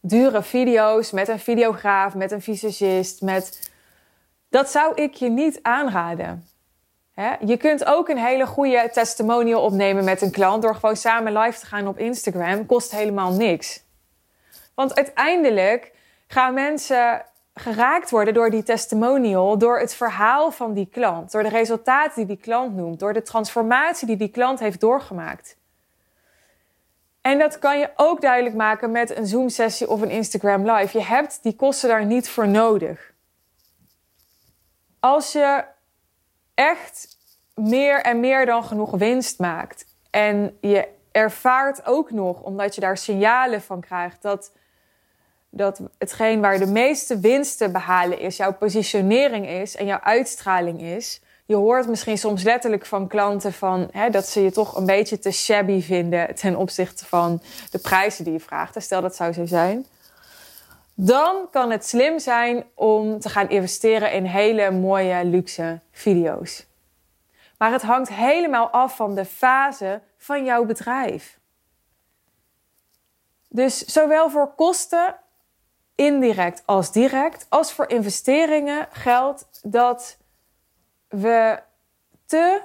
dure 0.06 0.42
video's 0.42 1.11
met 1.11 1.28
een 1.28 1.38
videograaf, 1.38 2.14
met 2.14 2.32
een 2.32 2.42
visagist, 2.42 3.23
met 3.23 3.70
Dat 4.49 4.70
zou 4.70 4.94
ik 4.94 5.14
je 5.14 5.30
niet 5.30 5.58
aanraden. 5.62 6.49
Je 7.44 7.56
kunt 7.56 7.84
ook 7.84 8.08
een 8.08 8.18
hele 8.18 8.46
goede 8.46 8.90
testimonial 8.92 9.62
opnemen 9.62 10.04
met 10.04 10.23
een 10.23 10.30
klant 10.30 10.62
door 10.62 10.75
gewoon 10.75 10.96
samen 10.96 11.38
live 11.38 11.58
te 11.58 11.66
gaan 11.66 11.88
op 11.88 11.99
Instagram. 11.99 12.66
Kost 12.66 12.90
helemaal 12.90 13.32
niks. 13.32 13.82
Want 14.75 14.94
uiteindelijk 14.94 15.92
gaan 16.26 16.54
mensen 16.54 17.25
geraakt 17.54 18.11
worden 18.11 18.34
door 18.34 18.50
die 18.50 18.62
testimonial, 18.62 19.58
door 19.58 19.78
het 19.78 19.94
verhaal 19.94 20.50
van 20.50 20.75
die 20.75 20.88
klant, 20.92 21.32
door 21.32 21.42
de 21.42 21.49
resultaten 21.49 22.14
die 22.14 22.26
die 22.26 22.44
klant 22.44 22.76
noemt, 22.76 22.99
door 22.99 23.12
de 23.12 23.23
transformatie 23.23 24.06
die 24.06 24.16
die 24.16 24.28
klant 24.30 24.58
heeft 24.58 24.80
doorgemaakt. 24.80 25.56
En 27.25 27.38
dat 27.38 27.59
kan 27.59 27.78
je 27.78 27.90
ook 27.97 28.21
duidelijk 28.21 28.54
maken 28.54 28.90
met 28.90 29.16
een 29.16 29.26
Zoom-sessie 29.26 29.88
of 29.88 30.00
een 30.00 30.11
Instagram 30.11 30.71
Live. 30.71 30.99
Je 30.99 31.04
hebt 31.04 31.43
die 31.43 31.57
kosten 31.57 31.88
daar 31.88 32.04
niet 32.04 32.28
voor 32.28 32.49
nodig. 32.49 33.12
Als 35.00 35.33
je 35.33 35.64
echt 36.54 37.16
meer 37.54 38.00
en 38.00 38.21
meer 38.21 38.47
dan 38.47 38.64
genoeg 38.64 38.90
winst 38.90 39.38
maakt 39.38 39.87
en 40.11 40.59
je 40.61 40.88
ervaart 41.12 41.87
ook 41.87 42.11
nog, 42.11 42.43
omdat 42.43 42.75
je 42.75 42.81
daar 42.81 42.97
signalen 42.97 43.62
van 43.62 43.81
krijgt, 43.81 44.23
dat 44.23 44.52
dat 45.50 45.81
hetgeen 45.99 46.40
waar 46.40 46.59
de 46.59 46.66
meeste 46.66 47.21
winst 47.21 47.59
te 47.59 47.71
behalen 47.71 48.19
is, 48.19 48.37
jouw 48.37 48.54
positionering 48.54 49.49
is 49.49 49.76
en 49.76 49.87
jouw 49.87 50.00
uitstraling 50.00 50.81
is. 50.81 51.23
Je 51.46 51.54
hoort 51.54 51.88
misschien 51.88 52.18
soms 52.18 52.42
letterlijk 52.42 52.86
van 52.86 53.08
klanten 53.08 53.52
van, 53.52 53.88
hè, 53.92 54.10
dat 54.10 54.26
ze 54.26 54.42
je 54.42 54.50
toch 54.50 54.76
een 54.76 54.86
beetje 54.86 55.18
te 55.18 55.30
shabby 55.30 55.82
vinden 55.82 56.34
ten 56.34 56.56
opzichte 56.56 57.04
van 57.04 57.42
de 57.70 57.78
prijzen 57.78 58.24
die 58.24 58.32
je 58.32 58.40
vraagt. 58.40 58.82
Stel 58.82 59.00
dat 59.00 59.16
zou 59.16 59.32
zo 59.32 59.46
zijn. 59.46 59.86
Dan 60.94 61.50
kan 61.50 61.70
het 61.70 61.86
slim 61.86 62.18
zijn 62.18 62.64
om 62.74 63.20
te 63.20 63.28
gaan 63.28 63.48
investeren 63.48 64.12
in 64.12 64.24
hele 64.24 64.70
mooie 64.70 65.24
luxe 65.24 65.80
video's. 65.90 66.66
Maar 67.58 67.72
het 67.72 67.82
hangt 67.82 68.08
helemaal 68.08 68.68
af 68.68 68.96
van 68.96 69.14
de 69.14 69.24
fase 69.24 70.00
van 70.18 70.44
jouw 70.44 70.64
bedrijf. 70.64 71.38
Dus 73.48 73.78
zowel 73.78 74.30
voor 74.30 74.54
kosten 74.54 75.16
indirect 75.94 76.62
als 76.66 76.92
direct, 76.92 77.46
als 77.48 77.72
voor 77.72 77.88
investeringen 77.88 78.88
geldt 78.90 79.60
dat 79.62 80.16
we 81.21 81.59
te 82.26 82.61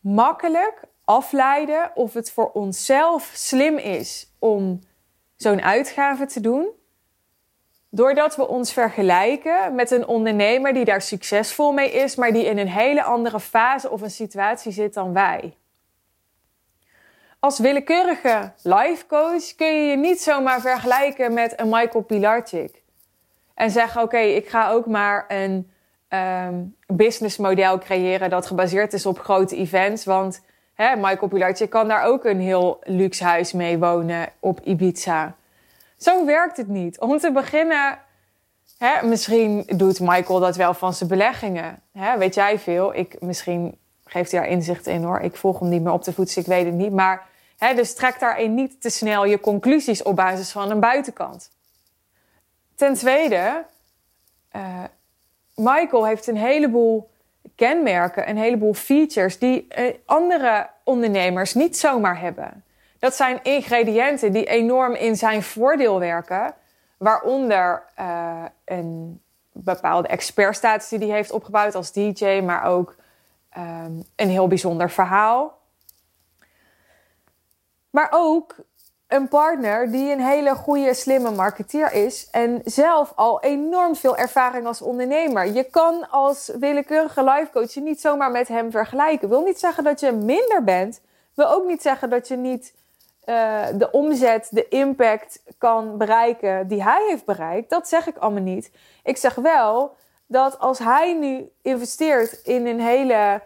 makkelijk 0.00 0.82
afleiden 1.04 1.90
of 1.94 2.14
het 2.14 2.30
voor 2.30 2.50
onszelf 2.50 3.30
slim 3.34 3.78
is 3.78 4.32
om 4.38 4.80
zo'n 5.36 5.62
uitgave 5.62 6.26
te 6.26 6.40
doen. 6.40 6.68
Doordat 7.90 8.36
we 8.36 8.48
ons 8.48 8.72
vergelijken 8.72 9.74
met 9.74 9.90
een 9.90 10.06
ondernemer 10.06 10.72
die 10.72 10.84
daar 10.84 11.02
succesvol 11.02 11.72
mee 11.72 11.90
is, 11.90 12.16
maar 12.16 12.32
die 12.32 12.44
in 12.44 12.58
een 12.58 12.68
hele 12.68 13.02
andere 13.02 13.40
fase 13.40 13.90
of 13.90 14.00
een 14.00 14.10
situatie 14.10 14.72
zit 14.72 14.94
dan 14.94 15.12
wij 15.12 15.56
als 17.44 17.58
willekeurige 17.58 18.52
life 18.62 19.06
coach 19.06 19.54
kun 19.54 19.66
je 19.66 19.90
je 19.90 19.96
niet 19.96 20.22
zomaar 20.22 20.60
vergelijken 20.60 21.32
met 21.32 21.60
een 21.60 21.68
Michael 21.68 22.04
Pilarczyk. 22.04 22.82
En 23.54 23.70
zeggen: 23.70 24.02
Oké, 24.02 24.18
ik 24.18 24.48
ga 24.48 24.70
ook 24.70 24.86
maar 24.86 25.24
een 25.28 25.72
um, 26.46 26.76
businessmodel 26.86 27.78
creëren 27.78 28.30
dat 28.30 28.46
gebaseerd 28.46 28.92
is 28.92 29.06
op 29.06 29.18
grote 29.18 29.56
events. 29.56 30.04
Want 30.04 30.40
hè, 30.74 30.96
Michael 30.96 31.28
Pilarczyk 31.28 31.70
kan 31.70 31.88
daar 31.88 32.04
ook 32.04 32.24
een 32.24 32.40
heel 32.40 32.78
luxe 32.82 33.24
huis 33.24 33.52
mee 33.52 33.78
wonen 33.78 34.28
op 34.40 34.60
Ibiza. 34.60 35.34
Zo 35.96 36.24
werkt 36.24 36.56
het 36.56 36.68
niet. 36.68 36.98
Om 36.98 37.18
te 37.18 37.32
beginnen, 37.32 37.98
hè, 38.78 39.06
misschien 39.06 39.64
doet 39.66 40.00
Michael 40.00 40.40
dat 40.40 40.56
wel 40.56 40.74
van 40.74 40.94
zijn 40.94 41.08
beleggingen. 41.08 41.82
Hè, 41.92 42.18
weet 42.18 42.34
jij 42.34 42.58
veel? 42.58 42.94
Ik, 42.94 43.20
misschien 43.20 43.78
geeft 44.04 44.32
hij 44.32 44.40
daar 44.40 44.50
inzicht 44.50 44.86
in 44.86 45.02
hoor. 45.02 45.20
Ik 45.20 45.36
volg 45.36 45.58
hem 45.58 45.68
niet 45.68 45.82
meer 45.82 45.92
op 45.92 46.04
de 46.04 46.12
voet, 46.12 46.36
ik 46.36 46.46
weet 46.46 46.64
het 46.64 46.74
niet. 46.74 46.92
Maar 46.92 47.26
dus 47.72 47.94
trek 47.94 48.18
daarin 48.18 48.54
niet 48.54 48.80
te 48.80 48.90
snel 48.90 49.24
je 49.24 49.40
conclusies 49.40 50.02
op 50.02 50.16
basis 50.16 50.50
van 50.50 50.70
een 50.70 50.80
buitenkant. 50.80 51.50
Ten 52.74 52.94
tweede, 52.94 53.64
uh, 54.56 54.84
Michael 55.54 56.06
heeft 56.06 56.26
een 56.26 56.36
heleboel 56.36 57.10
kenmerken, 57.54 58.28
een 58.28 58.36
heleboel 58.36 58.74
features 58.74 59.38
die 59.38 59.66
uh, 59.78 59.94
andere 60.04 60.70
ondernemers 60.84 61.54
niet 61.54 61.78
zomaar 61.78 62.20
hebben. 62.20 62.64
Dat 62.98 63.14
zijn 63.14 63.42
ingrediënten 63.42 64.32
die 64.32 64.44
enorm 64.44 64.94
in 64.94 65.16
zijn 65.16 65.42
voordeel 65.42 65.98
werken, 65.98 66.54
waaronder 66.96 67.82
uh, 68.00 68.44
een 68.64 69.22
bepaalde 69.52 70.08
expertstatus 70.08 70.88
die 70.88 70.98
hij 70.98 71.08
heeft 71.08 71.30
opgebouwd 71.30 71.74
als 71.74 71.92
DJ, 71.92 72.40
maar 72.44 72.64
ook 72.64 72.96
um, 73.56 74.02
een 74.16 74.28
heel 74.28 74.48
bijzonder 74.48 74.90
verhaal. 74.90 75.58
Maar 77.90 78.08
ook 78.10 78.56
een 79.14 79.28
partner 79.28 79.90
die 79.90 80.12
een 80.12 80.20
hele 80.20 80.54
goede, 80.54 80.94
slimme 80.94 81.30
marketeer 81.30 81.92
is 81.92 82.28
en 82.30 82.60
zelf 82.64 83.12
al 83.14 83.42
enorm 83.42 83.96
veel 83.96 84.16
ervaring 84.16 84.66
als 84.66 84.82
ondernemer. 84.82 85.46
Je 85.46 85.64
kan 85.64 86.10
als 86.10 86.50
willekeurige 86.58 87.24
life 87.24 87.48
coach 87.52 87.74
je 87.74 87.80
niet 87.80 88.00
zomaar 88.00 88.30
met 88.30 88.48
hem 88.48 88.70
vergelijken. 88.70 89.28
Wil 89.28 89.42
niet 89.42 89.58
zeggen 89.58 89.84
dat 89.84 90.00
je 90.00 90.12
minder 90.12 90.64
bent. 90.64 91.00
Wil 91.34 91.50
ook 91.50 91.66
niet 91.66 91.82
zeggen 91.82 92.10
dat 92.10 92.28
je 92.28 92.36
niet 92.36 92.74
uh, 93.24 93.62
de 93.74 93.90
omzet, 93.90 94.48
de 94.50 94.68
impact 94.68 95.42
kan 95.58 95.98
bereiken 95.98 96.68
die 96.68 96.82
hij 96.82 97.06
heeft 97.08 97.24
bereikt. 97.24 97.70
Dat 97.70 97.88
zeg 97.88 98.06
ik 98.06 98.16
allemaal 98.16 98.42
niet. 98.42 98.70
Ik 99.02 99.16
zeg 99.16 99.34
wel 99.34 99.96
dat 100.26 100.58
als 100.58 100.78
hij 100.78 101.14
nu 101.14 101.50
investeert 101.62 102.40
in 102.42 102.66
een 102.66 102.80
hele 102.80 103.40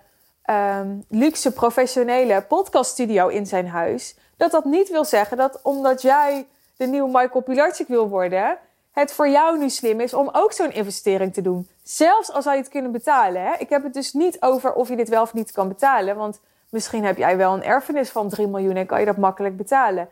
um, 0.51 1.05
luxe 1.09 1.53
professionele 1.53 2.43
podcaststudio 2.43 3.29
in 3.29 3.47
zijn 3.47 3.69
huis 3.69 4.17
dat 4.39 4.51
dat 4.51 4.65
niet 4.65 4.89
wil 4.89 5.05
zeggen 5.05 5.37
dat 5.37 5.61
omdat 5.63 6.03
jij 6.03 6.47
de 6.77 6.87
nieuwe 6.87 7.09
Michael 7.09 7.41
Pilarczyk 7.41 7.89
wil 7.89 8.09
worden, 8.09 8.59
het 8.93 9.13
voor 9.13 9.29
jou 9.29 9.59
nu 9.59 9.71
slim 9.71 10.01
is 10.01 10.15
om 10.15 10.29
ook 10.33 10.53
zo'n 10.53 10.73
investering 10.73 11.35
te 11.35 11.43
doen. 11.43 11.69
Zelfs 11.83 12.33
als 12.33 12.45
zou 12.45 12.57
je 12.57 12.63
het 12.63 12.71
kunnen 12.71 12.93
betalen. 12.93 13.43
Hè? 13.43 13.55
Ik 13.59 13.69
heb 13.69 13.83
het 13.83 13.95
dus 13.95 14.13
niet 14.13 14.43
over 14.43 14.73
of 14.73 14.89
je 14.89 14.97
dit 14.97 15.09
wel 15.09 15.23
of 15.23 15.35
niet 15.35 15.53
kan 15.53 15.69
betalen. 15.69 16.17
Want 16.17 16.41
misschien 16.71 17.05
heb 17.05 17.17
jij 17.17 17.37
wel 17.37 17.55
een 17.55 17.65
erfenis 17.65 18.11
van 18.11 18.29
3 18.29 18.47
miljoen 18.47 18.77
en 18.77 18.87
kan 18.87 19.01
je 19.01 19.07
dat 19.07 19.17
makkelijk 19.17 19.57
betalen. 19.57 20.09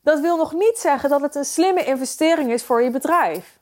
Dat 0.00 0.20
wil 0.20 0.36
nog 0.36 0.52
niet 0.52 0.78
zeggen 0.78 1.10
dat 1.10 1.20
het 1.20 1.34
een 1.34 1.44
slimme 1.44 1.84
investering 1.84 2.52
is 2.52 2.64
voor 2.64 2.82
je 2.82 2.90
bedrijf. 2.90 3.58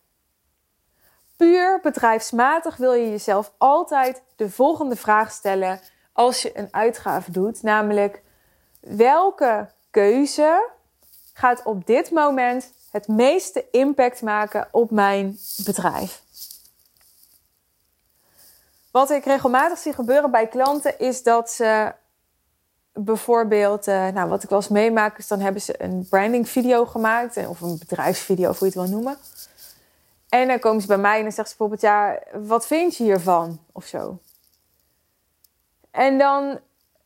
Puur 1.36 1.80
bedrijfsmatig 1.82 2.76
wil 2.76 2.92
je 2.92 3.10
jezelf 3.10 3.52
altijd 3.58 4.22
de 4.36 4.50
volgende 4.50 4.96
vraag 4.96 5.30
stellen 5.30 5.80
als 6.12 6.42
je 6.42 6.58
een 6.58 6.68
uitgave 6.70 7.30
doet, 7.30 7.62
namelijk 7.62 8.22
welke 8.80 9.68
keuze 9.94 10.70
gaat 11.32 11.62
op 11.64 11.86
dit 11.86 12.10
moment 12.10 12.72
het 12.90 13.08
meeste 13.08 13.64
impact 13.70 14.22
maken 14.22 14.68
op 14.70 14.90
mijn 14.90 15.38
bedrijf. 15.64 16.22
Wat 18.90 19.10
ik 19.10 19.24
regelmatig 19.24 19.78
zie 19.78 19.92
gebeuren 19.92 20.30
bij 20.30 20.48
klanten 20.48 20.98
is 20.98 21.22
dat 21.22 21.50
ze 21.50 21.92
bijvoorbeeld, 22.92 23.88
uh, 23.88 24.08
nou 24.08 24.28
wat 24.28 24.42
ik 24.42 24.48
wel 24.48 24.58
eens 24.58 24.68
meemaak, 24.68 25.18
is 25.18 25.28
dan 25.28 25.40
hebben 25.40 25.62
ze 25.62 25.82
een 25.82 26.06
branding 26.08 26.48
video 26.48 26.84
gemaakt 26.84 27.36
of 27.46 27.60
een 27.60 27.78
bedrijfsvideo, 27.78 28.48
hoe 28.48 28.56
je 28.58 28.64
het 28.64 28.74
wil 28.74 28.88
noemen. 28.88 29.16
En 30.28 30.48
dan 30.48 30.58
komen 30.58 30.80
ze 30.80 30.86
bij 30.86 30.98
mij 30.98 31.16
en 31.16 31.22
dan 31.22 31.32
zeggen 31.32 31.48
ze 31.48 31.56
bijvoorbeeld, 31.58 31.80
ja, 31.80 32.18
wat 32.46 32.66
vind 32.66 32.96
je 32.96 33.04
hiervan? 33.04 33.60
Of 33.72 33.86
zo. 33.86 34.18
En 35.90 36.18
dan 36.18 36.60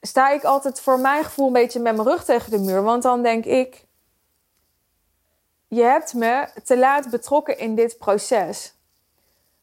sta 0.08 0.30
ik 0.30 0.44
altijd 0.44 0.80
voor 0.80 0.98
mijn 1.00 1.24
gevoel 1.24 1.46
een 1.46 1.52
beetje 1.52 1.80
met 1.80 1.96
mijn 1.96 2.08
rug 2.08 2.24
tegen 2.24 2.50
de 2.50 2.58
muur. 2.58 2.82
Want 2.82 3.02
dan 3.02 3.22
denk 3.22 3.44
ik, 3.44 3.84
je 5.68 5.82
hebt 5.82 6.14
me 6.14 6.48
te 6.64 6.78
laat 6.78 7.10
betrokken 7.10 7.58
in 7.58 7.74
dit 7.74 7.98
proces. 7.98 8.74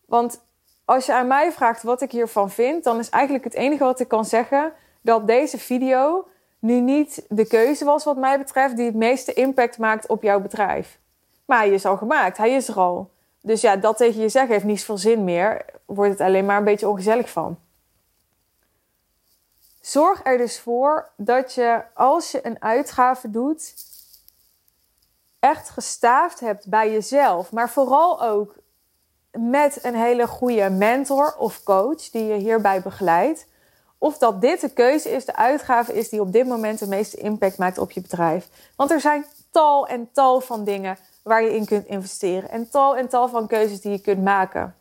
Want 0.05 0.41
als 0.85 1.05
je 1.05 1.13
aan 1.13 1.27
mij 1.27 1.51
vraagt 1.51 1.83
wat 1.83 2.01
ik 2.01 2.11
hiervan 2.11 2.51
vind, 2.51 2.83
dan 2.83 2.99
is 2.99 3.09
eigenlijk 3.09 3.43
het 3.43 3.53
enige 3.53 3.83
wat 3.83 3.99
ik 3.99 4.07
kan 4.07 4.25
zeggen 4.25 4.73
dat 5.01 5.27
deze 5.27 5.57
video 5.57 6.27
nu 6.59 6.79
niet 6.79 7.25
de 7.29 7.47
keuze 7.47 7.85
was, 7.85 8.03
wat 8.03 8.17
mij 8.17 8.37
betreft, 8.37 8.75
die 8.75 8.85
het 8.85 8.95
meeste 8.95 9.33
impact 9.33 9.77
maakt 9.77 10.07
op 10.07 10.23
jouw 10.23 10.39
bedrijf. 10.39 10.99
Maar 11.45 11.57
hij 11.57 11.69
is 11.69 11.85
al 11.85 11.97
gemaakt, 11.97 12.37
hij 12.37 12.51
is 12.51 12.67
er 12.67 12.79
al. 12.79 13.09
Dus 13.41 13.61
ja, 13.61 13.75
dat 13.75 13.97
tegen 13.97 14.21
je 14.21 14.29
zeggen 14.29 14.51
heeft 14.51 14.65
niet 14.65 14.79
zoveel 14.79 14.97
zin 14.97 15.23
meer. 15.23 15.65
Wordt 15.85 16.11
het 16.11 16.21
alleen 16.21 16.45
maar 16.45 16.57
een 16.57 16.63
beetje 16.63 16.89
ongezellig 16.89 17.29
van. 17.29 17.57
Zorg 19.85 20.21
er 20.23 20.37
dus 20.37 20.59
voor 20.59 21.09
dat 21.17 21.53
je 21.53 21.83
als 21.93 22.31
je 22.31 22.45
een 22.45 22.61
uitgave 22.61 23.31
doet, 23.31 23.73
echt 25.39 25.69
gestaafd 25.69 26.39
hebt 26.39 26.67
bij 26.67 26.91
jezelf. 26.91 27.51
Maar 27.51 27.69
vooral 27.69 28.21
ook 28.21 28.55
met 29.31 29.83
een 29.83 29.95
hele 29.95 30.27
goede 30.27 30.69
mentor 30.69 31.35
of 31.37 31.63
coach 31.63 32.09
die 32.09 32.25
je 32.25 32.33
hierbij 32.33 32.81
begeleidt. 32.81 33.47
Of 33.97 34.17
dat 34.17 34.41
dit 34.41 34.61
de 34.61 34.69
keuze 34.69 35.09
is, 35.09 35.25
de 35.25 35.35
uitgave 35.35 35.93
is 35.93 36.09
die 36.09 36.21
op 36.21 36.31
dit 36.31 36.47
moment 36.47 36.79
de 36.79 36.87
meeste 36.87 37.17
impact 37.17 37.57
maakt 37.57 37.77
op 37.77 37.91
je 37.91 38.01
bedrijf. 38.01 38.47
Want 38.75 38.91
er 38.91 39.01
zijn 39.01 39.25
tal 39.51 39.87
en 39.87 40.09
tal 40.11 40.41
van 40.41 40.63
dingen 40.63 40.97
waar 41.23 41.43
je 41.43 41.55
in 41.55 41.65
kunt 41.65 41.85
investeren. 41.85 42.49
En 42.49 42.69
tal 42.69 42.97
en 42.97 43.07
tal 43.07 43.29
van 43.29 43.47
keuzes 43.47 43.81
die 43.81 43.91
je 43.91 44.01
kunt 44.01 44.23
maken. 44.23 44.75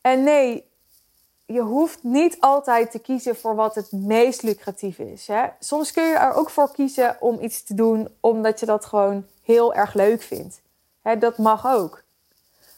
En 0.00 0.22
nee, 0.22 0.72
je 1.46 1.60
hoeft 1.60 2.02
niet 2.02 2.36
altijd 2.40 2.90
te 2.90 2.98
kiezen 2.98 3.36
voor 3.36 3.54
wat 3.54 3.74
het 3.74 3.92
meest 3.92 4.42
lucratief 4.42 4.98
is. 4.98 5.26
Hè? 5.26 5.46
Soms 5.58 5.92
kun 5.92 6.04
je 6.04 6.14
er 6.14 6.32
ook 6.32 6.50
voor 6.50 6.72
kiezen 6.72 7.16
om 7.20 7.40
iets 7.40 7.62
te 7.62 7.74
doen 7.74 8.08
omdat 8.20 8.60
je 8.60 8.66
dat 8.66 8.84
gewoon 8.84 9.26
heel 9.42 9.74
erg 9.74 9.94
leuk 9.94 10.22
vindt. 10.22 10.60
Hè, 11.02 11.18
dat 11.18 11.38
mag 11.38 11.66
ook. 11.66 12.02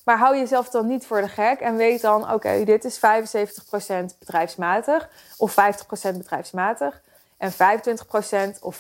Maar 0.05 0.19
hou 0.19 0.37
jezelf 0.37 0.69
dan 0.69 0.87
niet 0.87 1.07
voor 1.07 1.21
de 1.21 1.29
gek 1.29 1.61
en 1.61 1.77
weet 1.77 2.01
dan, 2.01 2.33
oké, 2.33 2.65
dit 2.65 2.85
is 2.85 2.99
75% 2.99 3.01
bedrijfsmatig 4.19 5.09
of 5.37 5.51
50% 5.53 5.55
bedrijfsmatig 6.17 7.03
en 7.37 7.53
25% 7.53 7.57
of 8.61 8.79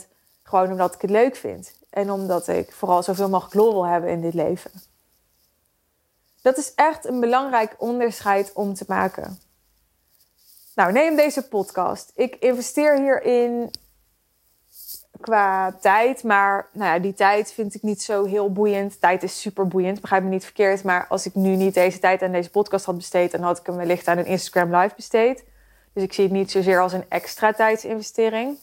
50% 0.00 0.06
gewoon 0.42 0.70
omdat 0.70 0.94
ik 0.94 1.00
het 1.00 1.10
leuk 1.10 1.36
vind. 1.36 1.74
En 1.90 2.10
omdat 2.10 2.48
ik 2.48 2.72
vooral 2.72 3.02
zoveel 3.02 3.28
mogelijk 3.28 3.54
lol 3.54 3.72
wil 3.72 3.86
hebben 3.86 4.10
in 4.10 4.20
dit 4.20 4.34
leven. 4.34 4.70
Dat 6.46 6.58
is 6.58 6.74
echt 6.74 7.04
een 7.04 7.20
belangrijk 7.20 7.74
onderscheid 7.78 8.52
om 8.52 8.74
te 8.74 8.84
maken. 8.88 9.38
Nou, 10.74 10.92
neem 10.92 11.16
deze 11.16 11.48
podcast. 11.48 12.12
Ik 12.14 12.36
investeer 12.36 12.98
hierin 12.98 13.70
qua 15.20 15.72
tijd, 15.72 16.22
maar 16.22 16.68
nou 16.72 16.92
ja, 16.92 16.98
die 16.98 17.14
tijd 17.14 17.52
vind 17.52 17.74
ik 17.74 17.82
niet 17.82 18.02
zo 18.02 18.24
heel 18.24 18.52
boeiend. 18.52 19.00
Tijd 19.00 19.22
is 19.22 19.40
super 19.40 19.68
boeiend, 19.68 20.00
begrijp 20.00 20.22
me 20.22 20.28
niet 20.28 20.44
verkeerd. 20.44 20.84
Maar 20.84 21.06
als 21.06 21.26
ik 21.26 21.34
nu 21.34 21.56
niet 21.56 21.74
deze 21.74 21.98
tijd 21.98 22.22
aan 22.22 22.32
deze 22.32 22.50
podcast 22.50 22.84
had 22.84 22.96
besteed, 22.96 23.30
dan 23.30 23.42
had 23.42 23.58
ik 23.58 23.66
hem 23.66 23.76
wellicht 23.76 24.08
aan 24.08 24.18
een 24.18 24.26
Instagram 24.26 24.76
Live 24.76 24.94
besteed. 24.96 25.44
Dus 25.92 26.02
ik 26.02 26.12
zie 26.12 26.24
het 26.24 26.32
niet 26.32 26.50
zozeer 26.50 26.80
als 26.80 26.92
een 26.92 27.04
extra 27.08 27.52
tijdsinvestering. 27.52 28.58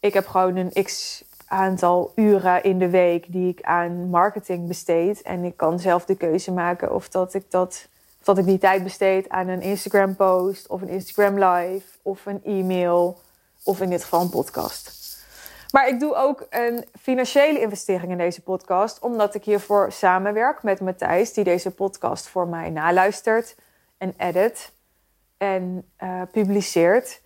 Ik 0.00 0.14
heb 0.14 0.26
gewoon 0.26 0.56
een 0.56 0.84
x 0.84 1.24
aantal 1.48 2.12
uren 2.14 2.62
in 2.62 2.78
de 2.78 2.90
week 2.90 3.32
die 3.32 3.48
ik 3.48 3.62
aan 3.62 4.10
marketing 4.10 4.68
besteed. 4.68 5.22
En 5.22 5.44
ik 5.44 5.56
kan 5.56 5.80
zelf 5.80 6.04
de 6.04 6.16
keuze 6.16 6.52
maken 6.52 6.94
of 6.94 7.08
dat 7.08 7.34
ik, 7.34 7.50
dat, 7.50 7.88
of 8.18 8.24
dat 8.24 8.38
ik 8.38 8.44
die 8.44 8.58
tijd 8.58 8.82
besteed 8.82 9.28
aan 9.28 9.48
een 9.48 9.62
Instagram 9.62 10.16
post 10.16 10.68
of 10.68 10.82
een 10.82 10.88
Instagram 10.88 11.44
live 11.44 11.86
of 12.02 12.26
een 12.26 12.44
e-mail 12.44 13.18
of 13.62 13.80
in 13.80 13.90
dit 13.90 14.02
geval 14.02 14.20
een 14.20 14.30
podcast. 14.30 14.96
Maar 15.70 15.88
ik 15.88 16.00
doe 16.00 16.14
ook 16.14 16.46
een 16.50 16.84
financiële 17.00 17.60
investering 17.60 18.10
in 18.12 18.18
deze 18.18 18.42
podcast, 18.42 18.98
omdat 19.00 19.34
ik 19.34 19.44
hiervoor 19.44 19.92
samenwerk 19.92 20.62
met 20.62 20.80
Matthijs, 20.80 21.32
die 21.32 21.44
deze 21.44 21.70
podcast 21.70 22.28
voor 22.28 22.48
mij 22.48 22.70
naluistert 22.70 23.56
en 23.98 24.14
edit 24.16 24.72
en 25.36 25.84
uh, 26.02 26.22
publiceert. 26.32 27.20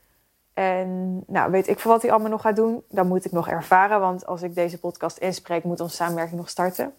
En 0.54 1.23
nou, 1.26 1.50
weet 1.50 1.68
ik 1.68 1.78
voor 1.78 1.90
wat 1.90 2.02
hij 2.02 2.11
allemaal 2.11 2.30
nog 2.30 2.40
gaat 2.40 2.56
doen. 2.56 2.82
Dan 2.88 3.06
moet 3.06 3.25
ik 3.25 3.32
nog 3.32 3.49
ervaren, 3.49 4.00
want 4.00 4.26
als 4.26 4.42
ik 4.42 4.54
deze 4.54 4.78
podcast 4.78 5.18
inspreek, 5.18 5.64
moet 5.64 5.80
onze 5.80 5.97
samenwerking 5.97 6.38
nog 6.38 6.49
starten. 6.49 6.94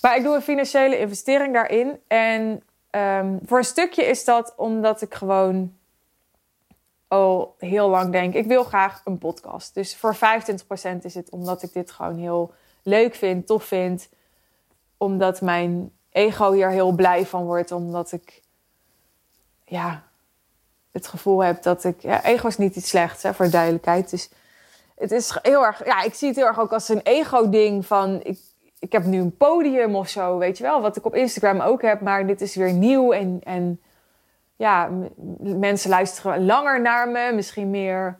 Maar 0.00 0.16
ik 0.16 0.22
doe 0.22 0.34
een 0.34 0.42
financiële 0.42 0.98
investering 0.98 1.52
daarin. 1.52 2.00
En 2.06 2.62
um, 2.90 3.38
voor 3.44 3.58
een 3.58 3.64
stukje 3.64 4.04
is 4.04 4.24
dat 4.24 4.54
omdat 4.56 5.02
ik 5.02 5.14
gewoon 5.14 5.76
al 7.08 7.54
heel 7.58 7.88
lang 7.88 8.12
denk, 8.12 8.34
ik 8.34 8.46
wil 8.46 8.64
graag 8.64 9.00
een 9.04 9.18
podcast. 9.18 9.74
Dus 9.74 9.96
voor 9.96 10.16
25% 10.16 10.18
is 11.02 11.14
het 11.14 11.30
omdat 11.30 11.62
ik 11.62 11.72
dit 11.72 11.90
gewoon 11.90 12.16
heel 12.16 12.52
leuk 12.82 13.14
vind, 13.14 13.46
tof 13.46 13.64
vind. 13.64 14.08
Omdat 14.96 15.40
mijn 15.40 15.92
ego 16.10 16.52
hier 16.52 16.70
heel 16.70 16.92
blij 16.92 17.26
van 17.26 17.44
wordt. 17.44 17.72
Omdat 17.72 18.12
ik 18.12 18.42
ja, 19.64 20.07
het 20.92 21.06
gevoel 21.06 21.42
heb 21.42 21.62
dat 21.62 21.84
ik. 21.84 22.00
Ja, 22.00 22.24
ego 22.24 22.46
is 22.46 22.58
niet 22.58 22.76
iets 22.76 22.88
slechts, 22.88 23.22
hè, 23.22 23.34
voor 23.34 23.50
duidelijkheid. 23.50 24.10
Dus 24.10 24.30
het 24.96 25.10
is 25.10 25.38
heel 25.42 25.64
erg. 25.64 25.84
Ja, 25.84 26.02
ik 26.02 26.14
zie 26.14 26.28
het 26.28 26.36
heel 26.36 26.46
erg 26.46 26.60
ook 26.60 26.72
als 26.72 26.88
een 26.88 27.00
ego-ding 27.02 27.86
van. 27.86 28.20
Ik, 28.22 28.38
ik 28.78 28.92
heb 28.92 29.04
nu 29.04 29.20
een 29.20 29.36
podium 29.36 29.96
of 29.96 30.08
zo, 30.08 30.38
weet 30.38 30.58
je 30.58 30.64
wel. 30.64 30.80
Wat 30.80 30.96
ik 30.96 31.04
op 31.04 31.14
Instagram 31.14 31.60
ook 31.60 31.82
heb, 31.82 32.00
maar 32.00 32.26
dit 32.26 32.40
is 32.40 32.54
weer 32.54 32.72
nieuw. 32.72 33.12
En, 33.12 33.40
en 33.44 33.80
ja, 34.56 34.90
mensen 35.38 35.90
luisteren 35.90 36.46
langer 36.46 36.80
naar 36.80 37.08
me, 37.08 37.32
misschien 37.34 37.70
meer 37.70 38.18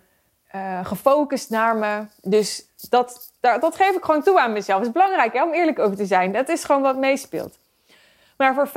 uh, 0.55 0.85
gefocust 0.85 1.51
naar 1.51 1.77
me. 1.77 2.05
Dus 2.23 2.67
dat, 2.89 3.33
dat 3.41 3.77
geef 3.77 3.97
ik 3.97 4.05
gewoon 4.05 4.23
toe 4.23 4.41
aan 4.41 4.53
mezelf. 4.53 4.79
Het 4.79 4.89
is 4.89 4.95
belangrijk 4.95 5.33
hè, 5.33 5.43
om 5.43 5.53
eerlijk 5.53 5.79
over 5.79 5.97
te 5.97 6.07
zijn. 6.07 6.33
Dat 6.33 6.49
is 6.49 6.65
gewoon 6.65 6.83
wat 6.83 6.97
meespeelt. 6.97 7.59
Maar 8.37 8.55
voor 8.55 8.69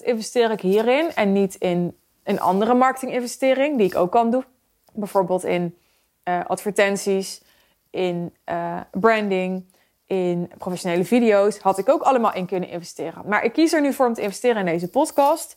75% 0.00 0.04
investeer 0.04 0.50
ik 0.50 0.60
hierin 0.60 1.10
en 1.14 1.32
niet 1.32 1.54
in 1.54 1.96
een 2.24 2.40
andere 2.40 2.74
marketinginvestering 2.74 3.78
die 3.78 3.86
ik 3.86 3.96
ook 3.96 4.10
kan 4.12 4.30
doen. 4.30 4.44
Bijvoorbeeld 4.92 5.44
in 5.44 5.78
uh, 6.24 6.44
advertenties, 6.46 7.42
in 7.90 8.34
uh, 8.50 8.80
branding, 8.90 9.64
in 10.06 10.50
professionele 10.58 11.04
video's. 11.04 11.58
Had 11.58 11.78
ik 11.78 11.88
ook 11.88 12.02
allemaal 12.02 12.34
in 12.34 12.46
kunnen 12.46 12.68
investeren. 12.68 13.22
Maar 13.26 13.44
ik 13.44 13.52
kies 13.52 13.72
er 13.72 13.80
nu 13.80 13.92
voor 13.92 14.06
om 14.06 14.14
te 14.14 14.22
investeren 14.22 14.56
in 14.56 14.72
deze 14.72 14.88
podcast. 14.88 15.56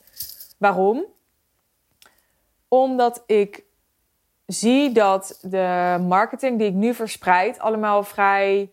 Waarom? 0.58 1.06
Omdat 2.68 3.24
ik 3.26 3.64
zie 4.46 4.92
dat 4.92 5.40
de 5.42 5.98
marketing 6.08 6.58
die 6.58 6.68
ik 6.68 6.74
nu 6.74 6.94
verspreid 6.94 7.60
allemaal 7.60 8.04
vrij 8.04 8.72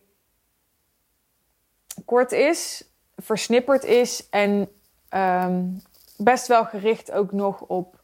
kort 2.05 2.31
is, 2.31 2.89
versnipperd 3.17 3.83
is 3.83 4.29
en 4.29 4.69
um, 5.09 5.81
best 6.17 6.47
wel 6.47 6.65
gericht 6.65 7.11
ook 7.11 7.31
nog 7.31 7.61
op 7.61 8.03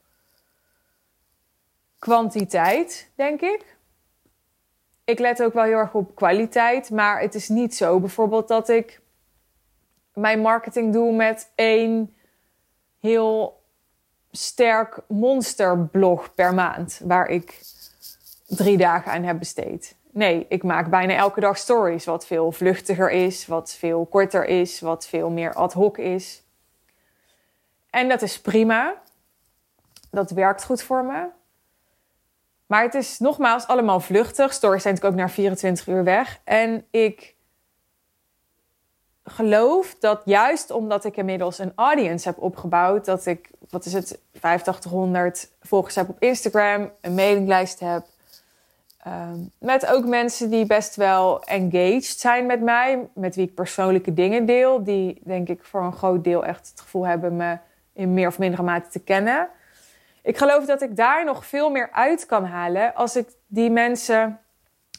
kwantiteit, 1.99 3.09
denk 3.15 3.41
ik. 3.41 3.75
Ik 5.03 5.19
let 5.19 5.43
ook 5.43 5.53
wel 5.53 5.63
heel 5.63 5.77
erg 5.77 5.93
op 5.93 6.15
kwaliteit, 6.15 6.89
maar 6.89 7.21
het 7.21 7.35
is 7.35 7.49
niet 7.49 7.75
zo 7.75 7.99
bijvoorbeeld 7.99 8.47
dat 8.47 8.69
ik 8.69 9.01
mijn 10.13 10.39
marketing 10.39 10.93
doe 10.93 11.13
met 11.13 11.51
één 11.55 12.15
heel 12.99 13.61
sterk 14.31 14.99
monsterblog 15.07 16.33
per 16.33 16.53
maand, 16.53 17.01
waar 17.03 17.27
ik 17.27 17.61
drie 18.47 18.77
dagen 18.77 19.11
aan 19.11 19.23
heb 19.23 19.39
besteed. 19.39 19.95
Nee, 20.11 20.45
ik 20.49 20.63
maak 20.63 20.89
bijna 20.89 21.13
elke 21.13 21.39
dag 21.39 21.57
stories, 21.57 22.05
wat 22.05 22.25
veel 22.25 22.51
vluchtiger 22.51 23.11
is, 23.11 23.47
wat 23.47 23.73
veel 23.73 24.05
korter 24.05 24.45
is, 24.45 24.79
wat 24.79 25.07
veel 25.07 25.29
meer 25.29 25.53
ad 25.53 25.73
hoc 25.73 25.97
is. 25.97 26.43
En 27.91 28.09
dat 28.09 28.21
is 28.21 28.41
prima. 28.41 29.01
Dat 30.11 30.31
werkt 30.31 30.63
goed 30.63 30.83
voor 30.83 31.03
me. 31.03 31.27
Maar 32.65 32.83
het 32.83 32.93
is 32.93 33.19
nogmaals 33.19 33.67
allemaal 33.67 33.99
vluchtig. 33.99 34.53
Stories 34.53 34.81
zijn 34.81 34.93
natuurlijk 34.93 35.21
ook 35.21 35.27
na 35.27 35.33
24 35.33 35.87
uur 35.87 36.03
weg. 36.03 36.39
En 36.43 36.85
ik 36.91 37.35
geloof 39.23 39.95
dat 39.99 40.21
juist 40.25 40.71
omdat 40.71 41.05
ik 41.05 41.17
inmiddels 41.17 41.59
een 41.59 41.71
audience 41.75 42.27
heb 42.27 42.37
opgebouwd, 42.37 43.05
dat 43.05 43.25
ik, 43.25 43.49
wat 43.69 43.85
is 43.85 43.93
het, 43.93 44.19
8500 44.33 45.51
volgers 45.61 45.95
heb 45.95 46.09
op 46.09 46.21
Instagram, 46.21 46.91
een 47.01 47.13
mailinglijst 47.13 47.79
heb. 47.79 48.05
Ehm, 48.97 49.39
met 49.57 49.85
ook 49.85 50.05
mensen 50.05 50.49
die 50.49 50.65
best 50.65 50.95
wel 50.95 51.43
engaged 51.43 52.19
zijn 52.19 52.45
met 52.45 52.61
mij, 52.61 53.09
met 53.13 53.35
wie 53.35 53.45
ik 53.45 53.55
persoonlijke 53.55 54.13
dingen 54.13 54.45
deel, 54.45 54.83
die 54.83 55.21
denk 55.23 55.49
ik 55.49 55.63
voor 55.63 55.83
een 55.83 55.93
groot 55.93 56.23
deel 56.23 56.45
echt 56.45 56.69
het 56.69 56.81
gevoel 56.81 57.07
hebben 57.07 57.35
me 57.35 57.57
in 57.93 58.13
meer 58.13 58.27
of 58.27 58.39
mindere 58.39 58.63
mate 58.63 58.89
te 58.89 58.99
kennen. 58.99 59.49
Ik 60.23 60.37
geloof 60.37 60.65
dat 60.65 60.81
ik 60.81 60.95
daar 60.95 61.25
nog 61.25 61.45
veel 61.45 61.69
meer 61.69 61.89
uit 61.91 62.25
kan 62.25 62.45
halen 62.45 62.95
als 62.95 63.15
ik 63.15 63.27
die 63.47 63.69
mensen 63.69 64.39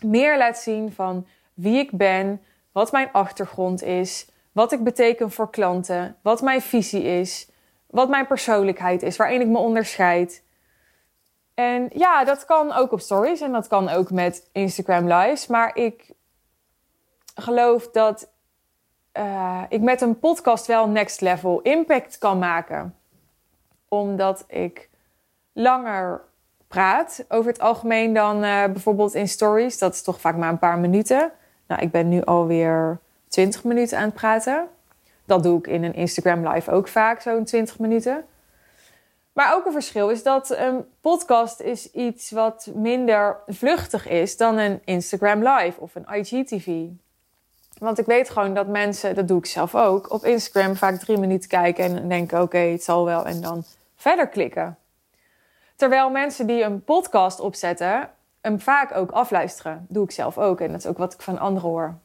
meer 0.04 0.38
laat 0.38 0.58
zien 0.58 0.92
van 0.92 1.26
wie 1.54 1.78
ik 1.78 1.90
ben, 1.90 2.42
wat 2.72 2.92
mijn 2.92 3.12
achtergrond 3.12 3.82
is, 3.82 4.26
wat 4.52 4.72
ik 4.72 4.84
beteken 4.84 5.30
voor 5.30 5.50
klanten, 5.50 6.16
wat 6.22 6.42
mijn 6.42 6.60
visie 6.60 7.02
is, 7.02 7.48
wat 7.86 8.08
mijn 8.08 8.26
persoonlijkheid 8.26 9.02
is, 9.02 9.16
waarin 9.16 9.40
ik 9.40 9.46
me 9.46 9.58
onderscheid. 9.58 10.44
En 11.54 11.88
ja, 11.92 12.24
dat 12.24 12.44
kan 12.44 12.72
ook 12.72 12.92
op 12.92 13.00
stories 13.00 13.40
en 13.40 13.52
dat 13.52 13.66
kan 13.66 13.88
ook 13.88 14.10
met 14.10 14.48
Instagram 14.52 15.12
lives. 15.12 15.46
Maar 15.46 15.76
ik 15.76 16.10
geloof 17.34 17.90
dat 17.90 18.30
uh, 19.18 19.62
ik 19.68 19.80
met 19.80 20.00
een 20.00 20.18
podcast 20.18 20.66
wel 20.66 20.88
next 20.88 21.20
level 21.20 21.60
impact 21.60 22.18
kan 22.18 22.38
maken. 22.38 22.94
Omdat 23.88 24.44
ik 24.48 24.88
langer 25.52 26.20
praat 26.68 27.24
over 27.28 27.50
het 27.50 27.60
algemeen 27.60 28.14
dan 28.14 28.36
uh, 28.36 28.64
bijvoorbeeld 28.64 29.14
in 29.14 29.28
stories. 29.28 29.78
Dat 29.78 29.94
is 29.94 30.02
toch 30.02 30.20
vaak 30.20 30.36
maar 30.36 30.50
een 30.50 30.58
paar 30.58 30.78
minuten. 30.78 31.32
Nou, 31.66 31.82
ik 31.82 31.90
ben 31.90 32.08
nu 32.08 32.22
alweer 32.24 32.98
20 33.28 33.64
minuten 33.64 33.98
aan 33.98 34.04
het 34.04 34.14
praten. 34.14 34.68
Dat 35.24 35.42
doe 35.42 35.58
ik 35.58 35.66
in 35.66 35.84
een 35.84 35.94
Instagram 35.94 36.48
live 36.48 36.70
ook 36.70 36.88
vaak, 36.88 37.20
zo'n 37.20 37.44
20 37.44 37.78
minuten. 37.78 38.24
Maar 39.32 39.54
ook 39.54 39.66
een 39.66 39.72
verschil 39.72 40.08
is 40.08 40.22
dat 40.22 40.50
een 40.50 40.84
podcast 41.00 41.60
is 41.60 41.90
iets 41.90 42.30
wat 42.30 42.70
minder 42.74 43.36
vluchtig 43.46 44.08
is 44.08 44.36
dan 44.36 44.58
een 44.58 44.80
Instagram 44.84 45.48
live 45.48 45.80
of 45.80 45.94
een 45.94 46.06
IGTV. 46.14 46.86
Want 47.82 47.98
ik 47.98 48.06
weet 48.06 48.30
gewoon 48.30 48.54
dat 48.54 48.66
mensen, 48.66 49.14
dat 49.14 49.28
doe 49.28 49.38
ik 49.38 49.46
zelf 49.46 49.74
ook, 49.74 50.12
op 50.12 50.24
Instagram 50.24 50.76
vaak 50.76 50.98
drie 50.98 51.18
minuten 51.18 51.48
kijken 51.48 51.84
en 51.84 52.08
denken: 52.08 52.42
oké, 52.42 52.58
het 52.58 52.82
zal 52.82 53.04
wel, 53.04 53.26
en 53.26 53.40
dan 53.40 53.64
verder 53.96 54.28
klikken. 54.28 54.78
Terwijl 55.76 56.10
mensen 56.10 56.46
die 56.46 56.62
een 56.62 56.84
podcast 56.84 57.40
opzetten, 57.40 58.10
hem 58.40 58.60
vaak 58.60 58.94
ook 58.94 59.10
afluisteren. 59.10 59.86
doe 59.88 60.04
ik 60.04 60.10
zelf 60.10 60.38
ook 60.38 60.60
en 60.60 60.70
dat 60.70 60.78
is 60.78 60.86
ook 60.86 60.98
wat 60.98 61.12
ik 61.12 61.20
van 61.20 61.38
anderen 61.38 61.68
hoor. 61.68 61.98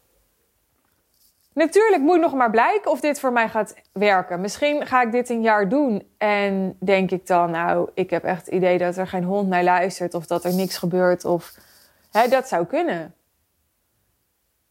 Natuurlijk 1.54 2.02
moet 2.02 2.20
nog 2.20 2.34
maar 2.34 2.52
blijken 2.52 2.92
of 2.92 3.00
dit 3.00 3.20
voor 3.20 3.32
mij 3.32 3.50
gaat 3.50 3.76
werken. 3.92 4.42
Misschien 4.42 4.88
ga 4.88 5.02
ik 5.02 5.12
dit 5.12 5.30
een 5.30 5.42
jaar 5.42 5.70
doen 5.70 6.08
en 6.18 6.78
denk 6.80 7.12
ik 7.12 7.28
dan, 7.28 7.52
nou, 7.52 7.90
ik 7.94 8.10
heb 8.10 8.24
echt 8.24 8.46
het 8.46 8.56
idee 8.56 8.78
dat 8.78 8.98
er 8.98 9.08
geen 9.08 9.24
hond 9.24 9.48
naar 9.48 9.64
luistert 9.64 10.14
of 10.14 10.28
dat 10.28 10.44
er 10.44 10.54
niks 10.54 10.78
gebeurt. 10.78 11.26
Of 11.26 11.54
hè, 12.12 12.28
dat 12.28 12.48
zou 12.48 12.66
kunnen. 12.66 13.14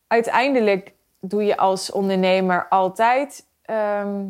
Uiteindelijk 0.07 0.95
doe 1.21 1.45
je 1.45 1.57
als 1.57 1.93
ondernemer 1.93 2.69
altijd 2.69 3.47
ehm, 3.63 4.25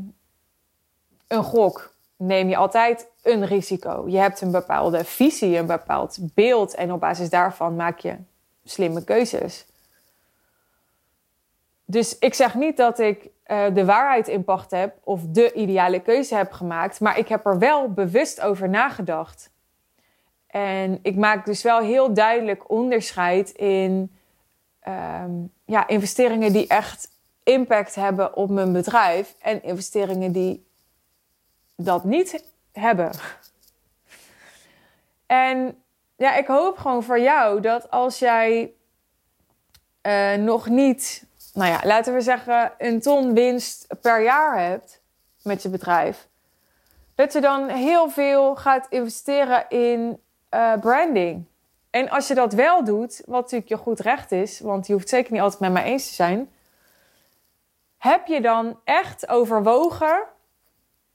een 1.27 1.45
gok. 1.45 1.95
Neem 2.17 2.49
je 2.49 2.57
altijd 2.57 3.09
een 3.23 3.47
risico. 3.47 4.05
Je 4.09 4.19
hebt 4.19 4.41
een 4.41 4.51
bepaalde 4.51 5.05
visie, 5.05 5.57
een 5.57 5.67
bepaald 5.67 6.19
beeld 6.21 6.75
en 6.75 6.93
op 6.93 7.01
basis 7.01 7.31
daarvan 7.31 7.77
maak 7.77 7.99
je 7.99 8.17
slimme 8.65 9.05
keuzes. 9.05 9.67
Dus 11.85 12.19
ik 12.19 12.35
zeg 12.35 12.55
niet 12.55 12.77
dat 12.77 12.99
ik 12.99 13.29
uh, 13.47 13.65
de 13.75 13.85
waarheid 13.85 14.29
in 14.29 14.45
pacht 14.45 14.71
heb 14.71 14.97
of 15.05 15.21
de 15.29 15.53
ideale 15.53 16.01
keuze 16.01 16.35
heb 16.35 16.53
gemaakt, 16.53 17.01
maar 17.01 17.19
ik 17.19 17.29
heb 17.29 17.47
er 17.47 17.59
wel 17.59 17.93
bewust 17.93 18.41
over 18.41 18.69
nagedacht. 18.69 19.51
En 20.47 20.99
ik 21.03 21.17
maak 21.17 21.45
dus 21.45 21.63
wel 21.63 21.81
heel 21.81 22.15
duidelijk 22.15 22.71
onderscheid 22.71 23.51
in 23.51 24.16
um, 24.89 25.53
ja, 25.65 25.87
investeringen 25.87 26.53
die 26.53 26.67
echt 26.67 27.11
impact 27.43 27.95
hebben 27.95 28.37
op 28.37 28.51
mijn 28.51 28.73
bedrijf 28.73 29.35
en 29.41 29.63
investeringen 29.63 30.33
die 30.33 30.67
dat 31.77 32.05
niet 32.05 32.45
hebben. 32.73 33.11
En 35.27 35.83
ja, 36.17 36.35
ik 36.35 36.47
hoop 36.47 36.79
gewoon 36.79 37.03
voor 37.03 37.21
jou 37.21 37.61
dat 37.61 37.91
als 37.91 38.19
jij 38.19 38.73
uh, 40.03 40.35
nog 40.35 40.69
niet 40.69 41.27
nou 41.57 41.71
ja, 41.71 41.81
laten 41.85 42.15
we 42.15 42.21
zeggen, 42.21 42.73
een 42.79 43.01
ton 43.01 43.35
winst 43.35 43.87
per 44.01 44.23
jaar 44.23 44.59
hebt 44.59 45.01
met 45.43 45.63
je 45.63 45.69
bedrijf, 45.69 46.29
dat 47.15 47.33
je 47.33 47.41
dan 47.41 47.69
heel 47.69 48.11
veel 48.11 48.57
gaat 48.57 48.87
investeren 48.89 49.69
in 49.69 50.21
uh, 50.55 50.73
branding. 50.81 51.45
En 51.91 52.09
als 52.09 52.29
je 52.29 52.35
dat 52.35 52.53
wel 52.53 52.85
doet, 52.85 53.23
wat 53.27 53.43
natuurlijk 53.43 53.71
je 53.71 53.77
goed 53.77 54.01
recht 54.01 54.33
is, 54.33 54.61
want 54.61 54.87
je 54.87 54.93
hoeft 54.93 55.09
zeker 55.09 55.33
niet 55.33 55.41
altijd 55.41 55.61
met 55.61 55.73
mij 55.73 55.85
eens 55.85 56.09
te 56.09 56.15
zijn, 56.15 56.51
heb 57.99 58.27
je 58.27 58.41
dan 58.41 58.79
echt 58.85 59.29
overwogen 59.29 60.23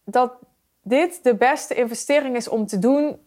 dat 0.03 0.33
dit 0.81 1.23
de 1.23 1.35
beste 1.35 1.73
investering 1.73 2.35
is 2.35 2.47
om 2.47 2.67
te 2.67 2.79
doen 2.79 3.19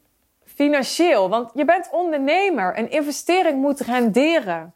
financieel? 0.44 1.28
Want 1.28 1.50
je 1.54 1.64
bent 1.64 1.88
ondernemer. 1.90 2.78
Een 2.78 2.90
investering 2.90 3.61
moet 3.61 3.80
renderen. 3.80 4.74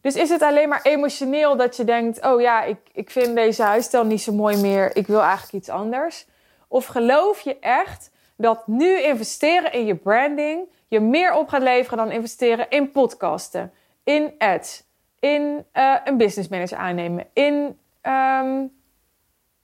Dus 0.00 0.14
is 0.14 0.28
het 0.28 0.42
alleen 0.42 0.68
maar 0.68 0.82
emotioneel 0.82 1.56
dat 1.56 1.76
je 1.76 1.84
denkt: 1.84 2.24
oh 2.24 2.40
ja, 2.40 2.62
ik, 2.62 2.78
ik 2.92 3.10
vind 3.10 3.34
deze 3.34 3.62
huisstijl 3.62 4.04
niet 4.04 4.22
zo 4.22 4.32
mooi 4.32 4.56
meer, 4.56 4.96
ik 4.96 5.06
wil 5.06 5.20
eigenlijk 5.20 5.52
iets 5.52 5.68
anders? 5.68 6.26
Of 6.68 6.86
geloof 6.86 7.40
je 7.40 7.58
echt 7.58 8.10
dat 8.36 8.66
nu 8.66 9.00
investeren 9.00 9.72
in 9.72 9.86
je 9.86 9.94
branding 9.94 10.68
je 10.92 11.00
meer 11.00 11.34
op 11.34 11.48
gaat 11.48 11.62
leveren 11.62 11.98
dan 11.98 12.10
investeren 12.10 12.70
in 12.70 12.90
podcasten, 12.90 13.72
in 14.04 14.34
ads, 14.38 14.84
in 15.20 15.66
uh, 15.74 15.96
een 16.04 16.16
business 16.16 16.48
manager 16.48 16.78
aannemen, 16.78 17.26
in 17.32 17.54
um, 18.02 18.72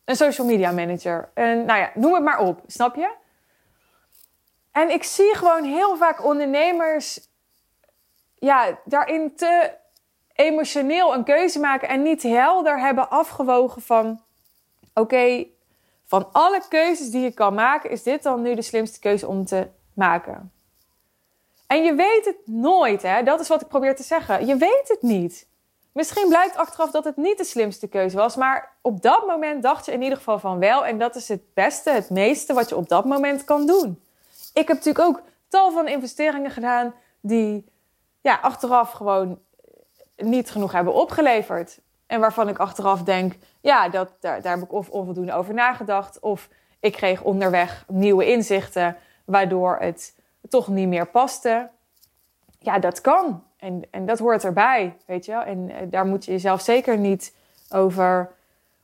een 0.04 0.16
social 0.16 0.46
media 0.46 0.72
manager? 0.72 1.30
En 1.34 1.64
nou 1.64 1.80
ja, 1.80 1.90
noem 1.94 2.14
het 2.14 2.22
maar 2.22 2.38
op, 2.38 2.60
snap 2.66 2.94
je? 2.94 3.10
En 4.72 4.90
ik 4.90 5.04
zie 5.04 5.34
gewoon 5.34 5.64
heel 5.64 5.96
vaak 5.96 6.24
ondernemers 6.24 7.28
ja, 8.34 8.78
daarin 8.84 9.36
te 9.36 9.70
emotioneel 10.32 11.14
een 11.14 11.24
keuze 11.24 11.58
maken 11.58 11.88
en 11.88 12.02
niet 12.02 12.22
helder 12.22 12.80
hebben 12.80 13.10
afgewogen 13.10 13.82
van: 13.82 14.20
oké, 14.94 15.46
van 16.06 16.28
alle 16.32 16.62
keuzes 16.68 17.10
die 17.10 17.22
je 17.22 17.32
kan 17.32 17.54
maken, 17.54 17.90
is 17.90 18.02
dit 18.02 18.22
dan 18.22 18.42
nu 18.42 18.54
de 18.54 18.62
slimste 18.62 18.98
keuze 18.98 19.26
om 19.26 19.44
te 19.44 19.68
maken? 19.94 20.52
En 21.68 21.84
je 21.84 21.94
weet 21.94 22.24
het 22.24 22.36
nooit, 22.44 23.02
hè? 23.02 23.22
Dat 23.22 23.40
is 23.40 23.48
wat 23.48 23.60
ik 23.60 23.68
probeer 23.68 23.96
te 23.96 24.02
zeggen. 24.02 24.46
Je 24.46 24.56
weet 24.56 24.88
het 24.88 25.02
niet. 25.02 25.46
Misschien 25.92 26.28
blijkt 26.28 26.56
achteraf 26.56 26.90
dat 26.90 27.04
het 27.04 27.16
niet 27.16 27.38
de 27.38 27.44
slimste 27.44 27.88
keuze 27.88 28.16
was, 28.16 28.36
maar 28.36 28.72
op 28.80 29.02
dat 29.02 29.26
moment 29.26 29.62
dacht 29.62 29.86
je 29.86 29.92
in 29.92 30.02
ieder 30.02 30.16
geval 30.16 30.38
van 30.38 30.58
wel. 30.58 30.86
En 30.86 30.98
dat 30.98 31.16
is 31.16 31.28
het 31.28 31.54
beste, 31.54 31.90
het 31.90 32.10
meeste 32.10 32.52
wat 32.52 32.68
je 32.68 32.76
op 32.76 32.88
dat 32.88 33.04
moment 33.04 33.44
kan 33.44 33.66
doen. 33.66 34.02
Ik 34.52 34.68
heb 34.68 34.76
natuurlijk 34.76 35.04
ook 35.04 35.22
tal 35.48 35.72
van 35.72 35.88
investeringen 35.88 36.50
gedaan 36.50 36.94
die 37.20 37.72
ja, 38.20 38.38
achteraf 38.42 38.90
gewoon 38.90 39.38
niet 40.16 40.50
genoeg 40.50 40.72
hebben 40.72 40.94
opgeleverd. 40.94 41.78
En 42.06 42.20
waarvan 42.20 42.48
ik 42.48 42.58
achteraf 42.58 43.02
denk, 43.02 43.34
ja, 43.60 43.88
dat, 43.88 44.10
daar, 44.20 44.42
daar 44.42 44.54
heb 44.54 44.64
ik 44.64 44.72
of 44.72 44.88
onvoldoende 44.90 45.32
over 45.32 45.54
nagedacht. 45.54 46.20
Of 46.20 46.48
ik 46.80 46.92
kreeg 46.92 47.22
onderweg 47.22 47.84
nieuwe 47.88 48.26
inzichten, 48.26 48.96
waardoor 49.24 49.76
het 49.80 50.14
toch 50.48 50.68
niet 50.68 50.88
meer 50.88 51.06
paste. 51.06 51.70
Ja, 52.58 52.78
dat 52.78 53.00
kan. 53.00 53.42
En, 53.56 53.82
en 53.90 54.06
dat 54.06 54.18
hoort 54.18 54.44
erbij, 54.44 54.96
weet 55.06 55.24
je 55.24 55.32
wel. 55.32 55.42
En 55.42 55.70
eh, 55.70 55.86
daar 55.90 56.06
moet 56.06 56.24
je 56.24 56.30
jezelf 56.30 56.60
zeker 56.60 56.98
niet 56.98 57.34
over 57.70 58.36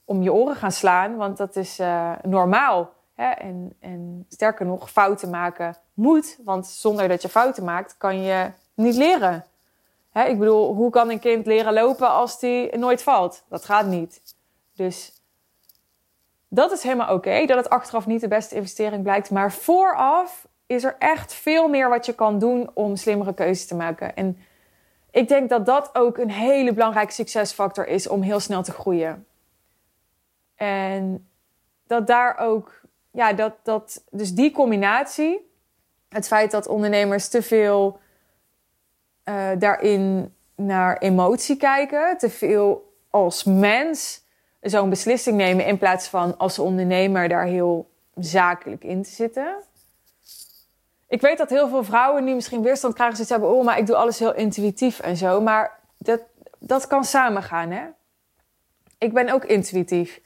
om 0.05 0.23
je 0.23 0.33
oren 0.33 0.57
gaan 0.57 0.73
slaan, 0.73 1.17
want 1.17 1.37
dat 1.37 1.57
is 1.57 1.81
uh, 1.81 2.13
normaal. 2.23 2.93
Hè? 3.15 3.31
En, 3.31 3.77
en 3.81 4.27
sterker 4.29 4.67
nog, 4.67 4.91
fouten 4.91 5.31
maken 5.31 5.77
moet, 5.95 6.39
want 6.45 6.67
zonder 6.67 7.09
dat 7.09 7.23
je 7.23 7.29
fouten 7.29 7.65
maakt, 7.65 7.97
kan 7.97 8.23
je 8.23 8.51
niet 8.75 8.95
leren. 8.95 9.45
Hè, 10.11 10.25
ik 10.25 10.39
bedoel, 10.39 10.75
hoe 10.75 10.91
kan 10.91 11.11
een 11.11 11.19
kind 11.19 11.47
leren 11.47 11.73
lopen 11.73 12.09
als 12.09 12.39
die 12.39 12.77
nooit 12.77 13.03
valt? 13.03 13.45
Dat 13.49 13.65
gaat 13.65 13.87
niet. 13.87 14.21
Dus 14.75 15.13
dat 16.49 16.73
is 16.73 16.83
helemaal 16.83 17.15
oké, 17.15 17.47
dat 17.47 17.57
het 17.57 17.69
achteraf 17.71 18.07
niet 18.07 18.21
de 18.21 18.29
beste 18.29 18.55
investering 18.55 19.03
blijkt. 19.03 19.31
Maar 19.31 19.53
vooraf 19.53 20.47
is 20.67 20.85
er 20.85 20.97
echt 20.99 21.33
veel 21.33 21.69
meer 21.69 21.89
wat 21.89 22.07
je 22.07 22.15
kan 22.15 22.39
doen 22.39 22.71
om 22.75 22.97
slimmere 22.97 23.35
keuzes 23.35 23.67
te 23.67 23.75
maken. 23.75 24.17
En 24.17 24.39
ik 25.11 25.29
denk 25.29 25.49
dat 25.49 25.67
dat 25.67 25.91
ook 25.93 26.19
een 26.19 26.31
hele 26.31 26.73
belangrijke 26.73 27.13
succesfactor 27.13 27.87
is 27.87 28.09
om 28.09 28.23
heel 28.23 28.41
snel 28.41 28.63
te 28.63 28.73
groeien. 28.73 29.27
En 30.55 31.29
dat 31.87 32.07
daar 32.07 32.39
ook, 32.39 32.81
ja, 33.11 33.33
dat, 33.33 33.55
dat, 33.63 34.05
dus 34.11 34.35
die 34.35 34.51
combinatie, 34.51 35.51
het 36.09 36.27
feit 36.27 36.51
dat 36.51 36.67
ondernemers 36.67 37.29
te 37.29 37.43
veel 37.43 37.99
uh, 39.25 39.51
daarin 39.59 40.35
naar 40.55 40.99
emotie 40.99 41.57
kijken. 41.57 42.19
Te 42.19 42.31
veel 42.31 42.93
als 43.11 43.45
mens 43.45 44.25
zo'n 44.61 44.91
beslissing 44.91 45.37
nemen 45.37 45.67
in 45.67 45.79
plaats 45.79 46.09
van 46.09 46.39
als 46.39 46.59
ondernemer 46.59 47.29
daar 47.29 47.47
heel 47.47 47.91
zakelijk 48.15 48.85
in 48.85 49.03
te 49.03 49.11
zitten. 49.11 49.57
Ik 51.15 51.21
weet 51.21 51.39
dat 51.39 51.51
heel 51.51 51.69
veel 51.69 51.85
vrouwen 51.85 52.25
nu 52.25 52.35
misschien 52.35 52.63
weerstand 52.63 52.95
krijgen. 52.95 53.27
Ze 53.27 53.33
hebben, 53.33 53.51
oh, 53.51 53.65
maar 53.65 53.79
ik 53.79 53.87
doe 53.87 53.97
alles 53.97 54.19
heel 54.19 54.35
intuïtief 54.35 55.01
en 55.01 55.17
zo. 55.17 55.41
Maar 55.41 55.81
dat, 55.99 56.21
dat 56.59 56.87
kan 56.87 57.05
samengaan, 57.05 57.71
hè? 57.71 57.85
Ik 58.99 59.13
ben 59.13 59.31
ook 59.31 59.45
intuïtief. 59.45 60.21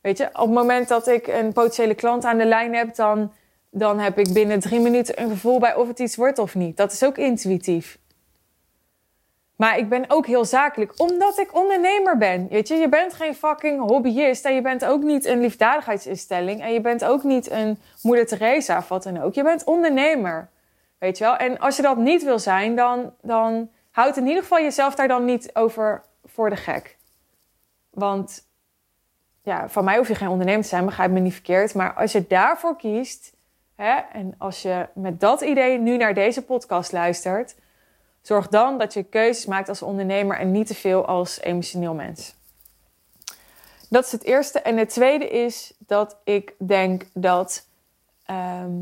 Weet 0.00 0.18
je, 0.18 0.26
op 0.26 0.34
het 0.34 0.50
moment 0.50 0.88
dat 0.88 1.08
ik 1.08 1.26
een 1.26 1.52
potentiële 1.52 1.94
klant 1.94 2.24
aan 2.24 2.38
de 2.38 2.44
lijn 2.44 2.74
heb, 2.74 2.94
dan, 2.94 3.32
dan 3.70 3.98
heb 3.98 4.18
ik 4.18 4.32
binnen 4.32 4.60
drie 4.60 4.80
minuten 4.80 5.22
een 5.22 5.30
gevoel 5.30 5.58
bij 5.58 5.74
of 5.74 5.88
het 5.88 5.98
iets 5.98 6.16
wordt 6.16 6.38
of 6.38 6.54
niet. 6.54 6.76
Dat 6.76 6.92
is 6.92 7.04
ook 7.04 7.18
intuïtief. 7.18 7.98
Maar 9.62 9.78
ik 9.78 9.88
ben 9.88 10.04
ook 10.08 10.26
heel 10.26 10.44
zakelijk, 10.44 10.92
omdat 10.96 11.38
ik 11.38 11.54
ondernemer 11.54 12.18
ben. 12.18 12.48
Weet 12.48 12.68
je, 12.68 12.74
je 12.74 12.88
bent 12.88 13.14
geen 13.14 13.34
fucking 13.34 13.80
hobbyist 13.80 14.44
en 14.44 14.54
je 14.54 14.60
bent 14.60 14.84
ook 14.84 15.02
niet 15.02 15.24
een 15.24 15.40
liefdadigheidsinstelling 15.40 16.60
en 16.62 16.72
je 16.72 16.80
bent 16.80 17.04
ook 17.04 17.22
niet 17.22 17.50
een 17.50 17.78
moeder 18.02 18.26
Teresa 18.26 18.78
of 18.78 18.88
wat 18.88 19.02
dan 19.02 19.20
ook. 19.20 19.34
Je 19.34 19.42
bent 19.42 19.64
ondernemer, 19.64 20.48
weet 20.98 21.18
je 21.18 21.24
wel. 21.24 21.36
En 21.36 21.58
als 21.58 21.76
je 21.76 21.82
dat 21.82 21.96
niet 21.96 22.24
wil 22.24 22.38
zijn, 22.38 22.76
dan, 22.76 23.12
dan 23.20 23.70
houd 23.90 24.16
in 24.16 24.26
ieder 24.26 24.42
geval 24.42 24.60
jezelf 24.60 24.94
daar 24.94 25.08
dan 25.08 25.24
niet 25.24 25.54
over 25.54 26.02
voor 26.24 26.50
de 26.50 26.56
gek. 26.56 26.96
Want 27.90 28.48
ja, 29.42 29.68
van 29.68 29.84
mij 29.84 29.96
hoef 29.96 30.08
je 30.08 30.14
geen 30.14 30.28
ondernemer 30.28 30.62
te 30.62 30.68
zijn, 30.68 30.84
begrijp 30.84 31.10
me 31.10 31.20
niet 31.20 31.32
verkeerd. 31.32 31.74
Maar 31.74 31.92
als 31.94 32.12
je 32.12 32.26
daarvoor 32.26 32.76
kiest, 32.76 33.32
hè, 33.76 33.94
en 34.12 34.34
als 34.38 34.62
je 34.62 34.86
met 34.94 35.20
dat 35.20 35.40
idee 35.40 35.78
nu 35.78 35.96
naar 35.96 36.14
deze 36.14 36.44
podcast 36.44 36.92
luistert 36.92 37.54
Zorg 38.22 38.48
dan 38.48 38.78
dat 38.78 38.92
je 38.92 39.02
keuzes 39.02 39.46
maakt 39.46 39.68
als 39.68 39.82
ondernemer 39.82 40.38
en 40.38 40.50
niet 40.50 40.66
te 40.66 40.74
veel 40.74 41.06
als 41.06 41.40
emotioneel 41.40 41.94
mens. 41.94 42.34
Dat 43.88 44.04
is 44.04 44.12
het 44.12 44.24
eerste. 44.24 44.60
En 44.60 44.76
het 44.76 44.88
tweede 44.88 45.28
is 45.28 45.74
dat 45.78 46.16
ik 46.24 46.54
denk 46.58 47.04
dat, 47.14 47.66
ehm, 48.24 48.72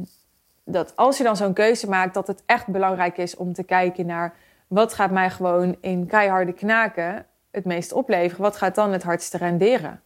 dat 0.65 0.97
als 0.97 1.19
je 1.19 1.25
dan 1.25 1.37
zo'n 1.37 1.53
keuze 1.53 1.89
maakt, 1.89 2.15
dat 2.15 2.27
het 2.27 2.43
echt 2.47 2.67
belangrijk 2.67 3.19
is 3.19 3.37
om 3.37 3.53
te 3.53 3.63
kijken 3.63 4.07
naar 4.07 4.35
wat 4.67 4.93
gaat 4.93 5.11
mij 5.11 5.31
gewoon 5.31 5.77
in 5.81 6.07
keiharde 6.07 6.53
knaken 6.53 7.27
het 7.51 7.65
meest 7.65 7.93
opleveren. 7.93 8.43
Wat 8.43 8.57
gaat 8.57 8.75
dan 8.75 8.93
het 8.93 9.03
hardste 9.03 9.37
renderen? 9.37 10.03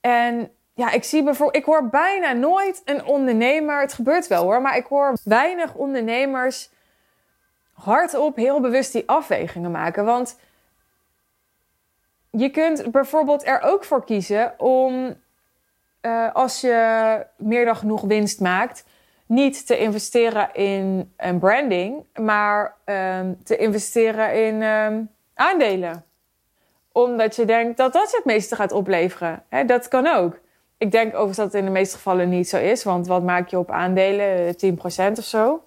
En 0.00 0.50
ja, 0.74 0.90
ik 0.90 1.04
zie 1.04 1.22
bijvoorbeeld, 1.22 1.56
ik 1.56 1.64
hoor 1.64 1.88
bijna 1.88 2.32
nooit 2.32 2.82
een 2.84 3.04
ondernemer, 3.04 3.80
het 3.80 3.92
gebeurt 3.92 4.26
wel 4.26 4.42
hoor, 4.42 4.62
maar 4.62 4.76
ik 4.76 4.86
hoor 4.86 5.18
weinig 5.24 5.74
ondernemers 5.74 6.70
hardop 7.84 8.36
heel 8.36 8.60
bewust 8.60 8.92
die 8.92 9.02
afwegingen 9.06 9.70
maken. 9.70 10.04
Want 10.04 10.38
je 12.30 12.50
kunt 12.50 12.90
bijvoorbeeld 12.90 13.46
er 13.46 13.60
ook 13.62 13.84
voor 13.84 14.04
kiezen 14.04 14.54
om, 14.58 15.14
uh, 16.02 16.34
als 16.34 16.60
je 16.60 17.26
meer 17.36 17.64
dan 17.64 17.76
genoeg 17.76 18.00
winst 18.00 18.40
maakt, 18.40 18.84
niet 19.26 19.66
te 19.66 19.78
investeren 19.78 20.54
in 20.54 21.12
een 21.16 21.38
branding, 21.38 22.04
maar 22.14 22.74
um, 22.84 23.42
te 23.44 23.56
investeren 23.56 24.46
in 24.46 24.62
um, 24.62 25.10
aandelen. 25.34 26.04
Omdat 26.92 27.36
je 27.36 27.44
denkt 27.44 27.76
dat 27.76 27.92
dat 27.92 28.12
het 28.12 28.24
meeste 28.24 28.56
gaat 28.56 28.72
opleveren. 28.72 29.42
Dat 29.66 29.88
kan 29.88 30.06
ook. 30.06 30.38
Ik 30.78 30.90
denk 30.90 31.06
overigens 31.06 31.36
dat 31.36 31.46
het 31.46 31.54
in 31.54 31.64
de 31.64 31.70
meeste 31.70 31.96
gevallen 31.96 32.28
niet 32.28 32.48
zo 32.48 32.56
is, 32.56 32.84
want 32.84 33.06
wat 33.06 33.22
maak 33.22 33.48
je 33.48 33.58
op 33.58 33.70
aandelen? 33.70 34.54
10% 35.14 35.18
of 35.18 35.24
zo. 35.24 35.64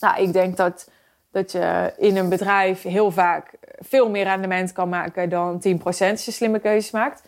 Nou, 0.00 0.22
ik 0.22 0.32
denk 0.32 0.56
dat, 0.56 0.90
dat 1.32 1.52
je 1.52 1.92
in 1.96 2.16
een 2.16 2.28
bedrijf 2.28 2.82
heel 2.82 3.10
vaak 3.10 3.50
veel 3.78 4.10
meer 4.10 4.24
rendement 4.24 4.72
kan 4.72 4.88
maken 4.88 5.28
dan 5.28 5.62
10% 5.68 5.80
als 5.84 6.24
je 6.24 6.30
slimme 6.30 6.58
keuzes 6.58 6.90
maakt. 6.90 7.22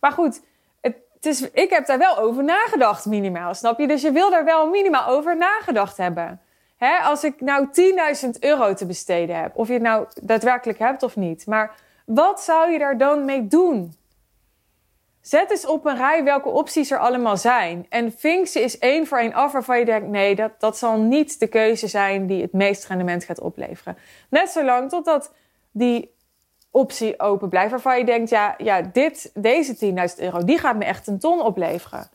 Maar 0.00 0.12
goed, 0.12 0.40
het, 0.80 0.96
is, 1.26 1.50
ik 1.50 1.70
heb 1.70 1.86
daar 1.86 1.98
wel 1.98 2.18
over 2.18 2.44
nagedacht, 2.44 3.06
minimaal. 3.06 3.54
Snap 3.54 3.78
je? 3.78 3.86
Dus 3.86 4.02
je 4.02 4.12
wil 4.12 4.30
daar 4.30 4.44
wel 4.44 4.68
minimaal 4.68 5.06
over 5.08 5.36
nagedacht 5.36 5.96
hebben. 5.96 6.40
Hè, 6.76 6.96
als 6.96 7.24
ik 7.24 7.40
nou 7.40 7.68
10.000 8.24 8.30
euro 8.40 8.74
te 8.74 8.86
besteden 8.86 9.36
heb, 9.36 9.56
of 9.56 9.66
je 9.66 9.72
het 9.72 9.82
nou 9.82 10.06
daadwerkelijk 10.22 10.78
hebt 10.78 11.02
of 11.02 11.16
niet. 11.16 11.46
Maar 11.46 11.74
wat 12.06 12.42
zou 12.42 12.70
je 12.70 12.78
daar 12.78 12.98
dan 12.98 13.24
mee 13.24 13.46
doen? 13.46 13.94
Zet 15.24 15.50
eens 15.50 15.66
op 15.66 15.86
een 15.86 15.96
rij 15.96 16.24
welke 16.24 16.48
opties 16.48 16.90
er 16.90 16.98
allemaal 16.98 17.36
zijn. 17.36 17.86
En 17.88 18.12
vink 18.12 18.46
ze 18.46 18.60
eens 18.60 18.78
één 18.78 19.06
voor 19.06 19.18
één 19.18 19.32
af 19.32 19.52
waarvan 19.52 19.78
je 19.78 19.84
denkt: 19.84 20.08
nee, 20.08 20.34
dat, 20.34 20.50
dat 20.58 20.78
zal 20.78 20.98
niet 20.98 21.40
de 21.40 21.46
keuze 21.46 21.86
zijn 21.86 22.26
die 22.26 22.42
het 22.42 22.52
meest 22.52 22.86
rendement 22.86 23.24
gaat 23.24 23.40
opleveren. 23.40 23.96
Net 24.28 24.50
zolang 24.50 24.88
totdat 24.88 25.32
die 25.70 26.14
optie 26.70 27.20
open 27.20 27.48
blijft, 27.48 27.70
waarvan 27.70 27.98
je 27.98 28.04
denkt: 28.04 28.30
ja, 28.30 28.54
ja 28.58 28.80
dit, 28.82 29.30
deze 29.34 29.94
10.000 30.16 30.22
euro, 30.22 30.44
die 30.44 30.58
gaat 30.58 30.76
me 30.76 30.84
echt 30.84 31.06
een 31.06 31.18
ton 31.18 31.40
opleveren. 31.40 32.08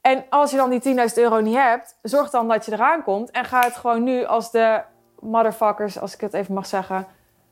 En 0.00 0.24
als 0.28 0.50
je 0.50 0.56
dan 0.56 0.70
die 0.70 0.96
10.000 1.08 1.14
euro 1.14 1.40
niet 1.40 1.56
hebt, 1.56 1.98
zorg 2.02 2.30
dan 2.30 2.48
dat 2.48 2.64
je 2.64 2.72
eraan 2.72 3.02
komt 3.02 3.30
en 3.30 3.44
ga 3.44 3.60
het 3.60 3.76
gewoon 3.76 4.02
nu 4.02 4.24
als 4.24 4.50
de 4.50 4.80
motherfuckers, 5.18 6.00
als 6.00 6.14
ik 6.14 6.20
het 6.20 6.34
even 6.34 6.54
mag 6.54 6.66
zeggen, 6.66 7.06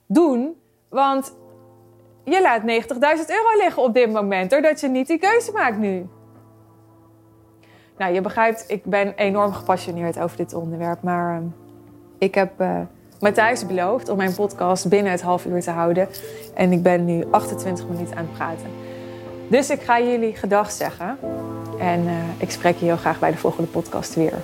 doen. 0.07 0.61
Want 0.88 1.33
je 2.25 2.41
laat 2.41 2.61
90.000 2.61 2.67
euro 3.27 3.57
liggen 3.59 3.83
op 3.83 3.95
dit 3.95 4.13
moment, 4.13 4.51
doordat 4.51 4.81
je 4.81 4.89
niet 4.89 5.07
die 5.07 5.19
keuze 5.19 5.53
maakt 5.53 5.79
nu. 5.79 6.07
Nou, 7.99 8.15
je 8.15 8.21
begrijpt, 8.21 8.65
ik 8.69 8.85
ben 8.85 9.15
enorm 9.15 9.53
gepassioneerd 9.53 10.19
over 10.19 10.37
dit 10.37 10.55
onderwerp. 10.55 11.03
Maar 11.03 11.41
uh, 11.41 11.47
ik 12.19 12.35
heb 12.35 12.61
uh, 12.61 12.81
Matthijs 13.21 13.67
beloofd 13.67 14.09
om 14.09 14.17
mijn 14.17 14.35
podcast 14.35 14.89
binnen 14.89 15.13
het 15.13 15.23
half 15.23 15.45
uur 15.45 15.61
te 15.61 15.71
houden. 15.71 16.09
En 16.55 16.73
ik 16.73 16.83
ben 16.83 17.05
nu 17.05 17.25
28 17.31 17.89
minuten 17.89 18.17
aan 18.17 18.25
het 18.25 18.33
praten. 18.33 18.67
Dus 19.49 19.71
ik 19.71 19.81
ga 19.81 20.01
jullie 20.01 20.37
gedag 20.37 20.71
zeggen. 20.71 21.19
En 21.79 22.05
uh, 22.05 22.13
ik 22.39 22.51
spreek 22.51 22.77
je 22.77 22.85
heel 22.85 22.97
graag 22.97 23.19
bij 23.19 23.31
de 23.31 23.37
volgende 23.37 23.71
podcast 23.71 24.15
weer. 24.15 24.35